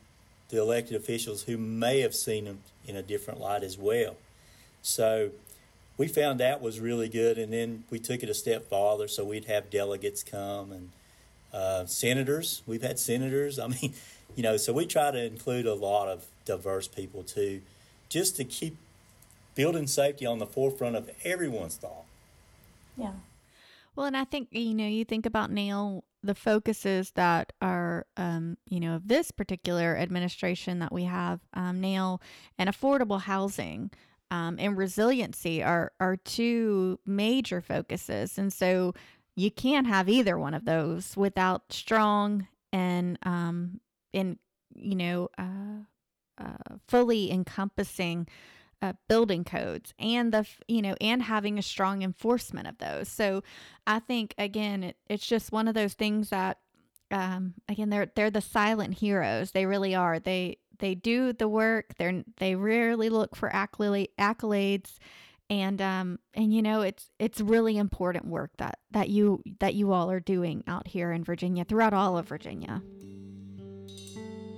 the 0.48 0.58
elected 0.58 0.96
officials 0.96 1.44
who 1.44 1.56
may 1.56 2.00
have 2.00 2.14
seen 2.14 2.44
them 2.44 2.60
in 2.86 2.96
a 2.96 3.02
different 3.02 3.40
light 3.40 3.62
as 3.62 3.78
well. 3.78 4.16
So 4.82 5.30
we 6.00 6.08
found 6.08 6.40
that 6.40 6.62
was 6.62 6.80
really 6.80 7.10
good, 7.10 7.36
and 7.36 7.52
then 7.52 7.84
we 7.90 7.98
took 7.98 8.22
it 8.22 8.30
a 8.30 8.32
step 8.32 8.70
farther. 8.70 9.06
So 9.06 9.22
we'd 9.22 9.44
have 9.44 9.68
delegates 9.68 10.22
come 10.22 10.72
and 10.72 10.90
uh, 11.52 11.84
senators. 11.84 12.62
We've 12.66 12.80
had 12.80 12.98
senators. 12.98 13.58
I 13.58 13.66
mean, 13.82 13.92
you 14.34 14.42
know, 14.42 14.56
so 14.56 14.72
we 14.72 14.86
try 14.86 15.10
to 15.10 15.22
include 15.22 15.66
a 15.66 15.74
lot 15.74 16.08
of 16.08 16.24
diverse 16.46 16.88
people 16.88 17.22
too, 17.22 17.60
just 18.08 18.34
to 18.36 18.44
keep 18.44 18.78
building 19.54 19.86
safety 19.86 20.24
on 20.24 20.38
the 20.38 20.46
forefront 20.46 20.96
of 20.96 21.10
everyone's 21.22 21.76
thought. 21.76 22.06
Yeah. 22.96 23.12
Well, 23.94 24.06
and 24.06 24.16
I 24.16 24.24
think 24.24 24.48
you 24.52 24.72
know, 24.72 24.86
you 24.86 25.04
think 25.04 25.26
about 25.26 25.50
Neil 25.50 26.04
the 26.22 26.34
focuses 26.34 27.10
that 27.10 27.52
are, 27.60 28.06
um, 28.16 28.56
you 28.66 28.80
know, 28.80 28.94
of 28.94 29.08
this 29.08 29.30
particular 29.30 29.98
administration 29.98 30.78
that 30.78 30.92
we 30.92 31.04
have 31.04 31.40
um, 31.52 31.82
now 31.82 32.20
and 32.58 32.70
affordable 32.70 33.20
housing 33.20 33.90
um, 34.30 34.56
and 34.58 34.76
resiliency 34.76 35.62
are, 35.62 35.92
are 36.00 36.16
two 36.16 36.98
major 37.04 37.60
focuses. 37.60 38.38
And 38.38 38.52
so 38.52 38.94
you 39.36 39.50
can't 39.50 39.86
have 39.86 40.08
either 40.08 40.38
one 40.38 40.54
of 40.54 40.64
those 40.64 41.16
without 41.16 41.72
strong 41.72 42.46
and, 42.72 43.18
um, 43.24 43.80
in, 44.12 44.38
you 44.74 44.94
know, 44.94 45.28
uh, 45.38 45.84
uh, 46.38 46.76
fully 46.88 47.30
encompassing 47.30 48.26
uh, 48.82 48.94
building 49.08 49.44
codes 49.44 49.92
and 49.98 50.32
the 50.32 50.46
you 50.66 50.80
know 50.80 50.94
and 51.00 51.22
having 51.22 51.58
a 51.58 51.62
strong 51.62 52.02
enforcement 52.02 52.66
of 52.66 52.78
those. 52.78 53.08
So 53.08 53.42
i 53.86 53.98
think 53.98 54.34
again 54.38 54.82
it, 54.82 54.96
it's 55.06 55.26
just 55.26 55.52
one 55.52 55.68
of 55.68 55.74
those 55.74 55.94
things 55.94 56.30
that 56.30 56.58
um, 57.10 57.54
again 57.68 57.90
they're 57.90 58.10
they're 58.14 58.30
the 58.30 58.40
silent 58.40 58.94
heroes. 58.94 59.50
They 59.50 59.66
really 59.66 59.94
are. 59.94 60.18
They 60.18 60.58
they 60.80 60.94
do 60.94 61.32
the 61.32 61.48
work 61.48 61.94
they're 61.98 62.24
they 62.38 62.54
rarely 62.54 63.08
look 63.08 63.36
for 63.36 63.48
accolades 63.50 64.98
and 65.48 65.82
um 65.82 66.18
and 66.34 66.54
you 66.54 66.62
know 66.62 66.80
it's 66.80 67.10
it's 67.18 67.40
really 67.40 67.76
important 67.76 68.26
work 68.26 68.50
that 68.58 68.78
that 68.90 69.08
you 69.08 69.42
that 69.58 69.74
you 69.74 69.92
all 69.92 70.10
are 70.10 70.20
doing 70.20 70.62
out 70.66 70.86
here 70.86 71.12
in 71.12 71.24
Virginia 71.24 71.64
throughout 71.64 71.92
all 71.92 72.16
of 72.16 72.26
Virginia. 72.28 72.82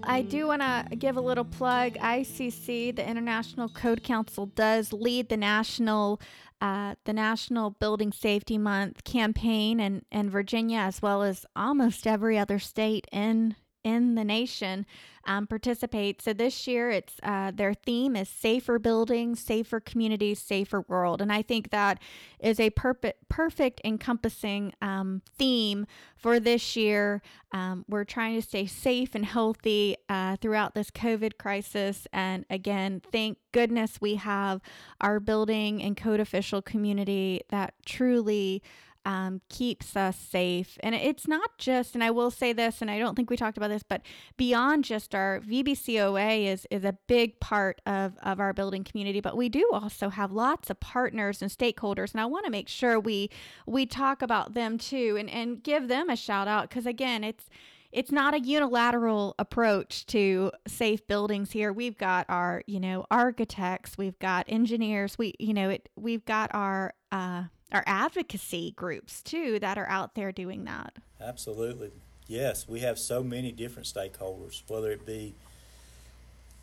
I 0.05 0.23
do 0.23 0.49
want 0.49 0.63
to 0.63 0.97
give 0.97 1.17
a 1.17 1.21
little 1.21 1.45
plug. 1.45 1.95
ICC, 1.95 2.97
the 2.97 3.09
International 3.09 3.69
Code 3.69 4.03
Council, 4.03 4.47
does 4.47 4.93
lead 4.93 5.29
the 5.29 5.37
national 5.37 6.21
uh, 6.61 6.95
the 7.05 7.13
National 7.13 7.71
Building 7.71 8.13
Safety 8.13 8.57
Month 8.57 9.03
campaign 9.03 9.81
in, 9.81 10.05
in 10.13 10.31
Virginia, 10.31 10.79
as 10.79 11.03
well 11.03 11.23
as 11.23 11.45
almost 11.57 12.07
every 12.07 12.39
other 12.39 12.61
state 12.61 13.07
in 13.11 13.57
in 13.85 14.15
the 14.15 14.25
nation 14.25 14.87
um, 15.25 15.47
participate. 15.47 16.21
So 16.21 16.33
this 16.33 16.67
year, 16.67 16.91
it's 16.91 17.15
uh, 17.23 17.53
their 17.55 17.75
theme 17.75 18.17
is 18.17 18.29
safer 18.29 18.79
buildings, 18.79 19.41
safer 19.41 19.81
communities, 19.81 20.41
safer 20.41 20.83
world, 20.83 21.23
and 21.23 21.33
I 21.33 21.43
think 21.43 21.71
that 21.71 22.01
is 22.41 22.59
a 22.59 22.71
perfect, 22.71 23.29
perfect 23.29 23.81
encompassing 23.85 24.73
um, 24.83 25.23
theme 25.39 25.87
for 26.17 26.41
this 26.41 26.77
year. 26.77 27.23
Um, 27.53 27.85
we're 27.89 28.05
trying 28.05 28.41
to 28.41 28.47
stay 28.47 28.67
safe 28.67 29.15
and 29.15 29.25
healthy 29.25 29.97
uh, 30.09 30.37
throughout 30.37 30.75
this 30.75 30.91
COVID 30.91 31.39
crisis, 31.39 32.07
and 32.13 32.45
again, 32.51 33.01
thank 33.13 33.39
goodness 33.53 34.01
we 34.01 34.17
have 34.17 34.61
our 35.01 35.21
building 35.21 35.83
and 35.83 35.97
code 35.97 36.21
official 36.21 36.63
community 36.63 37.43
that 37.51 37.75
truly 37.87 38.63
um, 39.05 39.41
keeps 39.49 39.97
us 39.97 40.17
safe. 40.17 40.79
And 40.81 40.95
it's 40.95 41.27
not 41.27 41.59
just, 41.59 41.95
and 41.95 42.05
I 42.05 42.11
will 42.11 42.31
say 42.31 42.53
this, 42.53 42.81
and 42.81 42.91
I 42.91 42.99
don't 42.99 43.15
think 43.15 43.31
we 43.31 43.37
talked 43.37 43.57
about 43.57 43.71
this, 43.71 43.83
but 43.83 44.03
beyond 44.37 44.85
just 44.85 45.15
our 45.15 45.41
VBCOA 45.41 46.47
is 46.47 46.67
is 46.71 46.85
a 46.85 46.97
big 47.07 47.41
part 47.41 47.81
of 47.87 48.17
of 48.23 48.41
our 48.41 48.53
building 48.53 48.85
community. 48.85 49.21
But 49.21 49.37
we 49.37 49.49
do 49.49 49.69
also 49.73 50.09
have 50.09 50.33
lots 50.33 50.71
of 50.71 50.81
partners 50.81 51.43
and 51.43 51.51
stakeholders, 51.51 52.13
and 52.13 52.21
I 52.21 52.27
want 52.27 52.45
to 52.45 52.51
make 52.51 52.69
sure 52.69 52.99
we 53.01 53.31
we 53.67 53.87
talk 53.87 54.23
about 54.23 54.55
them 54.55 54.79
too, 54.79 55.17
and 55.19 55.29
and 55.31 55.63
give 55.63 55.89
them 55.89 56.09
a 56.09 56.17
shout 56.17 56.49
out 56.49 56.69
because 56.69 56.87
again, 56.87 57.25
it's 57.25 57.49
it's 57.93 58.11
not 58.11 58.33
a 58.33 58.41
unilateral 58.41 59.35
approach 59.39 60.07
to 60.07 60.51
safe 60.67 61.07
buildings 61.07 61.53
here. 61.53 61.73
We've 61.73 61.97
got 61.97 62.25
our, 62.31 62.63
you 62.67 62.81
know, 62.81 63.05
architects, 63.11 63.99
we've 63.99 64.19
got 64.19 64.47
engineers, 64.49 65.19
we, 65.19 65.35
you 65.39 65.53
know, 65.53 65.69
it, 65.69 65.91
we've 65.95 66.25
got 66.25 66.51
our, 66.55 66.95
uh, 67.13 67.45
our 67.73 67.83
advocacy 67.87 68.73
groups 68.77 69.23
too 69.23 69.59
that 69.61 69.79
are 69.79 69.89
out 69.89 70.15
there 70.15 70.31
doing 70.31 70.65
that. 70.65 70.97
Absolutely. 71.21 71.91
Yes, 72.29 72.69
we 72.69 72.81
have 72.81 72.99
so 72.99 73.23
many 73.23 73.53
different 73.53 73.89
stakeholders, 73.89 74.63
whether 74.69 74.91
it 74.93 75.05
be 75.05 75.35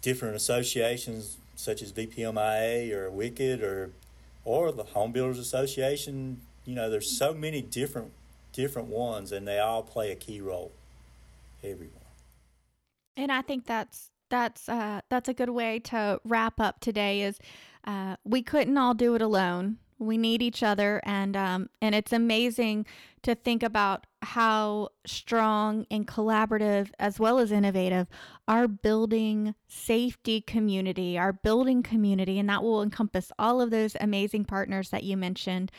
different 0.02 0.36
associations 0.36 1.38
such 1.56 1.82
as 1.82 1.92
VPMIA 1.92 2.92
or 2.94 3.12
Wicked 3.12 3.62
or 3.62 3.92
or 4.46 4.72
the 4.72 4.84
Home 4.84 5.12
Builders 5.12 5.38
Association. 5.38 6.42
You 6.66 6.76
know, 6.76 6.90
there's 6.90 7.18
so 7.18 7.34
many 7.34 7.62
different 7.62 8.12
different 8.54 8.88
ones, 8.88 9.32
and 9.32 9.48
they 9.48 9.60
all 9.60 9.84
play 9.84 10.12
a 10.12 10.16
key 10.16 10.42
role. 10.42 10.72
Everyone. 11.64 11.94
And 13.18 13.32
I 13.32 13.42
think 13.42 13.66
that's 13.66 14.12
that's 14.30 14.70
uh, 14.70 15.02
that's 15.10 15.28
a 15.28 15.34
good 15.34 15.50
way 15.50 15.80
to 15.80 16.22
wrap 16.24 16.60
up 16.60 16.80
today. 16.80 17.22
Is 17.22 17.40
uh, 17.86 18.16
we 18.24 18.42
couldn't 18.42 18.78
all 18.78 18.94
do 18.94 19.16
it 19.16 19.22
alone. 19.22 19.78
We 20.00 20.18
need 20.18 20.42
each 20.42 20.64
other, 20.64 21.02
and 21.04 21.36
um, 21.36 21.70
and 21.82 21.94
it's 21.94 22.14
amazing 22.14 22.86
to 23.24 23.36
think 23.36 23.64
about 23.64 24.06
how 24.22 24.90
strong 25.06 25.86
and 25.92 26.08
collaborative, 26.08 26.90
as 27.00 27.20
well 27.20 27.38
as 27.38 27.52
innovative, 27.52 28.08
our 28.48 28.68
building 28.68 29.56
safety 29.68 30.40
community, 30.40 31.18
our 31.18 31.34
building 31.34 31.84
community, 31.84 32.40
and 32.40 32.50
that 32.50 32.64
will 32.64 32.82
encompass 32.82 33.32
all 33.38 33.60
of 33.62 33.72
those 33.72 33.98
amazing 34.00 34.46
partners 34.46 34.90
that 34.90 35.04
you 35.04 35.18
mentioned 35.18 35.72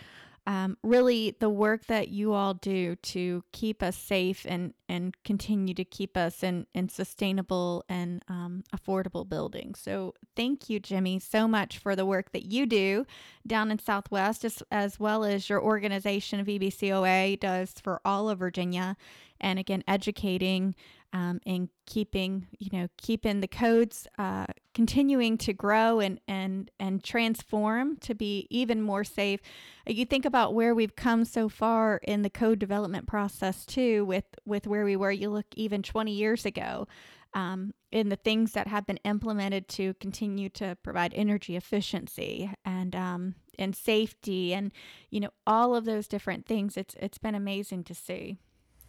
um, 0.51 0.77
really 0.83 1.37
the 1.39 1.49
work 1.49 1.87
that 1.87 2.09
you 2.09 2.33
all 2.33 2.55
do 2.55 2.97
to 2.97 3.45
keep 3.53 3.85
us 3.85 3.97
safe 3.97 4.45
and, 4.49 4.75
and 4.89 5.15
continue 5.23 5.75
to 5.75 5.85
keep 5.85 6.17
us 6.17 6.43
in, 6.43 6.67
in 6.75 6.89
sustainable 6.89 7.85
and 7.89 8.21
um, 8.27 8.65
affordable 8.75 9.29
buildings. 9.29 9.79
So, 9.79 10.13
thank 10.35 10.69
you, 10.69 10.81
Jimmy, 10.81 11.21
so 11.21 11.47
much 11.47 11.79
for 11.79 11.95
the 11.95 12.05
work 12.05 12.33
that 12.33 12.47
you 12.47 12.67
do 12.67 13.07
down 13.47 13.71
in 13.71 13.79
Southwest, 13.79 14.45
as, 14.45 14.61
as 14.73 14.99
well 14.99 15.23
as 15.23 15.49
your 15.49 15.63
organization, 15.63 16.41
of 16.41 16.49
VBCOA, 16.49 17.39
does 17.39 17.73
for 17.81 18.01
all 18.05 18.29
of 18.29 18.41
Virginia. 18.41 18.97
And 19.41 19.61
again, 19.61 19.85
educating 19.87 20.75
um, 21.13 21.41
and 21.47 21.69
keeping, 21.87 22.49
you 22.59 22.71
know, 22.73 22.89
keeping 22.99 23.41
the 23.41 23.49
codes 23.49 24.09
uh, 24.19 24.47
continuing 24.75 25.37
to 25.39 25.53
grow 25.53 26.01
and 26.01 26.21
and 26.29 26.71
and 26.79 27.03
transform 27.03 27.97
to 27.97 28.15
be 28.15 28.47
even 28.51 28.83
more 28.83 29.05
safe. 29.05 29.41
You 29.87 30.05
think 30.05 30.25
about 30.25 30.55
where 30.55 30.75
we've 30.75 30.95
come 30.95 31.25
so 31.25 31.49
far 31.49 32.01
in 32.05 32.23
the 32.23 32.31
code 32.31 32.59
development 32.59 33.07
process 33.07 33.65
too 33.65 34.05
with 34.05 34.25
with 34.45 34.67
where 34.67 34.85
we 34.85 34.97
were. 34.97 35.11
You 35.11 35.31
look 35.31 35.47
even 35.57 35.83
20 35.83 36.13
years 36.13 36.47
ago 36.47 36.87
um, 37.35 37.75
in 37.91 38.09
the 38.09 38.17
things 38.17 38.53
that 38.53 38.69
have 38.69 38.87
been 38.87 38.99
implemented 38.99 39.69
to 39.69 39.95
continue 39.95 40.49
to 40.51 40.77
provide 40.83 41.13
energy 41.15 41.57
efficiency 41.57 42.51
and 42.65 42.95
um, 42.95 43.35
and 43.59 43.75
safety 43.75 44.55
and 44.55 44.73
you 45.11 45.21
know 45.21 45.31
all 45.47 45.75
of 45.75 45.85
those 45.85 46.07
different 46.07 46.47
things. 46.47 46.77
It's 46.77 46.95
it's 47.01 47.19
been 47.19 47.35
amazing 47.35 47.85
to 47.85 47.95
see. 47.95 48.39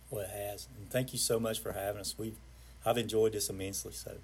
Well 0.09 0.25
it 0.25 0.29
has. 0.29 0.67
And 0.77 0.89
thank 0.89 1.13
you 1.13 1.19
so 1.19 1.39
much 1.39 1.59
for 1.59 1.71
having 1.71 2.01
us. 2.01 2.15
We've 2.17 2.37
i've 2.85 2.97
enjoyed 2.97 3.33
this 3.33 3.47
immensely 3.47 3.91
so 3.91 4.17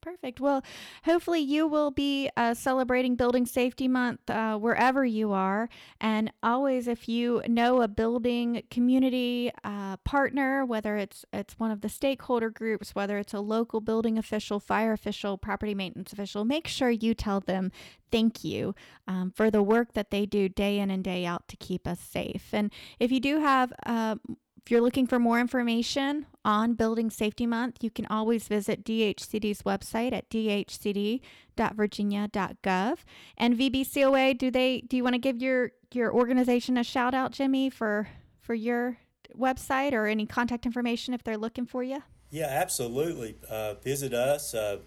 Perfect. 0.00 0.40
Well, 0.40 0.64
hopefully 1.04 1.40
you 1.40 1.66
will 1.66 1.90
be 1.90 2.30
uh, 2.36 2.54
celebrating 2.54 3.16
Building 3.16 3.44
Safety 3.44 3.86
Month 3.86 4.30
uh, 4.30 4.56
wherever 4.56 5.04
you 5.04 5.32
are. 5.32 5.68
And 6.00 6.32
always, 6.42 6.88
if 6.88 7.08
you 7.08 7.42
know 7.46 7.82
a 7.82 7.88
building 7.88 8.62
community 8.70 9.50
uh, 9.62 9.98
partner, 9.98 10.64
whether 10.64 10.96
it's 10.96 11.24
it's 11.32 11.58
one 11.58 11.70
of 11.70 11.82
the 11.82 11.88
stakeholder 11.90 12.48
groups, 12.48 12.94
whether 12.94 13.18
it's 13.18 13.34
a 13.34 13.40
local 13.40 13.80
building 13.80 14.16
official, 14.16 14.58
fire 14.58 14.92
official, 14.92 15.36
property 15.36 15.74
maintenance 15.74 16.12
official, 16.12 16.44
make 16.44 16.66
sure 16.66 16.90
you 16.90 17.12
tell 17.12 17.40
them 17.40 17.70
thank 18.10 18.42
you 18.42 18.74
um, 19.06 19.32
for 19.34 19.50
the 19.50 19.62
work 19.62 19.92
that 19.92 20.10
they 20.10 20.26
do 20.26 20.48
day 20.48 20.78
in 20.78 20.90
and 20.90 21.04
day 21.04 21.26
out 21.26 21.46
to 21.48 21.56
keep 21.56 21.86
us 21.86 22.00
safe. 22.00 22.48
And 22.52 22.72
if 22.98 23.12
you 23.12 23.20
do 23.20 23.40
have 23.40 23.72
uh, 23.86 24.16
if 24.62 24.70
you're 24.70 24.80
looking 24.80 25.06
for 25.06 25.18
more 25.18 25.38
information 25.40 26.24
on 26.44 26.74
Building 26.74 27.10
Safety 27.10 27.46
Month, 27.46 27.82
you 27.82 27.90
can 27.90 28.06
always 28.06 28.46
visit 28.46 28.84
DHCD's 28.84 29.62
website 29.62 30.12
at 30.12 30.28
dhcd.virginia.gov. 30.30 32.98
And 33.36 33.58
VBCOA, 33.58 34.38
do 34.38 34.50
they 34.50 34.80
do 34.82 34.96
you 34.96 35.04
want 35.04 35.14
to 35.14 35.18
give 35.18 35.40
your 35.40 35.72
your 35.92 36.12
organization 36.12 36.76
a 36.76 36.84
shout 36.84 37.14
out, 37.14 37.32
Jimmy, 37.32 37.70
for 37.70 38.08
for 38.40 38.54
your 38.54 38.98
website 39.38 39.92
or 39.92 40.06
any 40.06 40.26
contact 40.26 40.66
information 40.66 41.14
if 41.14 41.24
they're 41.24 41.38
looking 41.38 41.66
for 41.66 41.82
you? 41.82 42.02
Yeah, 42.30 42.46
absolutely. 42.46 43.36
Uh, 43.48 43.74
visit 43.74 44.14
us, 44.14 44.54
uh, 44.54 44.78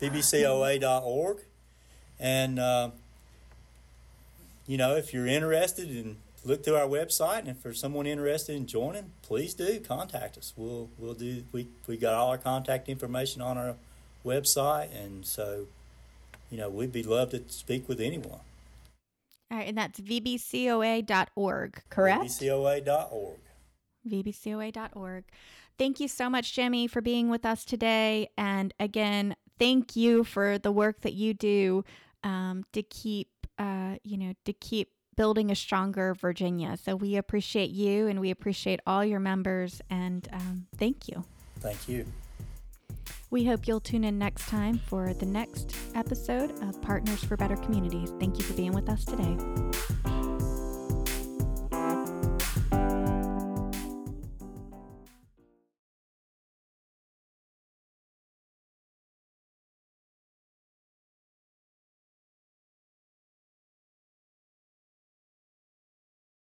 vbcoa.org. 0.00 1.38
And, 2.20 2.58
uh, 2.58 2.90
you 4.66 4.76
know, 4.76 4.96
if 4.96 5.14
you're 5.14 5.26
interested 5.26 5.90
in 5.90 6.16
look 6.44 6.64
through 6.64 6.76
our 6.76 6.86
website, 6.86 7.40
and 7.40 7.48
if 7.48 7.62
there's 7.62 7.80
someone 7.80 8.06
interested 8.06 8.54
in 8.54 8.66
joining, 8.66 9.12
please 9.22 9.54
do 9.54 9.80
contact 9.80 10.38
us. 10.38 10.52
We'll 10.56 10.90
we'll 10.98 11.14
do 11.14 11.44
we 11.52 11.68
we 11.86 11.96
got 11.96 12.14
all 12.14 12.30
our 12.30 12.38
contact 12.38 12.88
information 12.88 13.42
on 13.42 13.58
our 13.58 13.76
website, 14.24 14.94
and 14.94 15.26
so 15.26 15.66
you 16.50 16.58
know 16.58 16.68
we'd 16.68 16.92
be 16.92 17.02
love 17.02 17.30
to 17.30 17.42
speak 17.48 17.88
with 17.88 18.00
anyone. 18.00 18.40
All 19.50 19.58
right, 19.58 19.68
and 19.68 19.78
that's 19.78 19.98
vbcoa.org, 20.00 21.82
correct? 21.88 22.24
vbcoa.org. 22.24 23.38
vbcoa.org. 24.06 25.24
Thank 25.78 26.00
you 26.00 26.08
so 26.08 26.28
much, 26.28 26.54
Jimmy, 26.54 26.86
for 26.86 27.00
being 27.00 27.30
with 27.30 27.46
us 27.46 27.64
today, 27.64 28.28
and 28.36 28.74
again, 28.78 29.36
thank 29.58 29.96
you 29.96 30.24
for 30.24 30.58
the 30.58 30.72
work 30.72 31.00
that 31.02 31.14
you 31.14 31.34
do 31.34 31.84
um, 32.24 32.64
to 32.72 32.82
keep, 32.82 33.28
uh, 33.58 33.96
you 34.02 34.18
know, 34.18 34.34
to 34.44 34.52
keep 34.52 34.90
building 35.18 35.50
a 35.50 35.54
stronger 35.54 36.14
Virginia. 36.14 36.76
So 36.76 36.94
we 36.94 37.16
appreciate 37.16 37.70
you 37.70 38.06
and 38.06 38.20
we 38.20 38.30
appreciate 38.30 38.78
all 38.86 39.04
your 39.04 39.18
members 39.18 39.82
and 39.90 40.26
um, 40.32 40.66
thank 40.76 41.08
you. 41.08 41.24
Thank 41.58 41.88
you. 41.88 42.06
We 43.28 43.44
hope 43.44 43.66
you'll 43.66 43.80
tune 43.80 44.04
in 44.04 44.16
next 44.16 44.48
time 44.48 44.78
for 44.78 45.12
the 45.12 45.26
next 45.26 45.76
episode 45.96 46.52
of 46.62 46.80
Partners 46.80 47.22
for 47.24 47.36
Better 47.36 47.56
Communities. 47.56 48.12
Thank 48.20 48.38
you 48.38 48.44
for 48.44 48.54
being 48.54 48.72
with 48.72 48.88
us 48.88 49.04
today. 49.04 49.36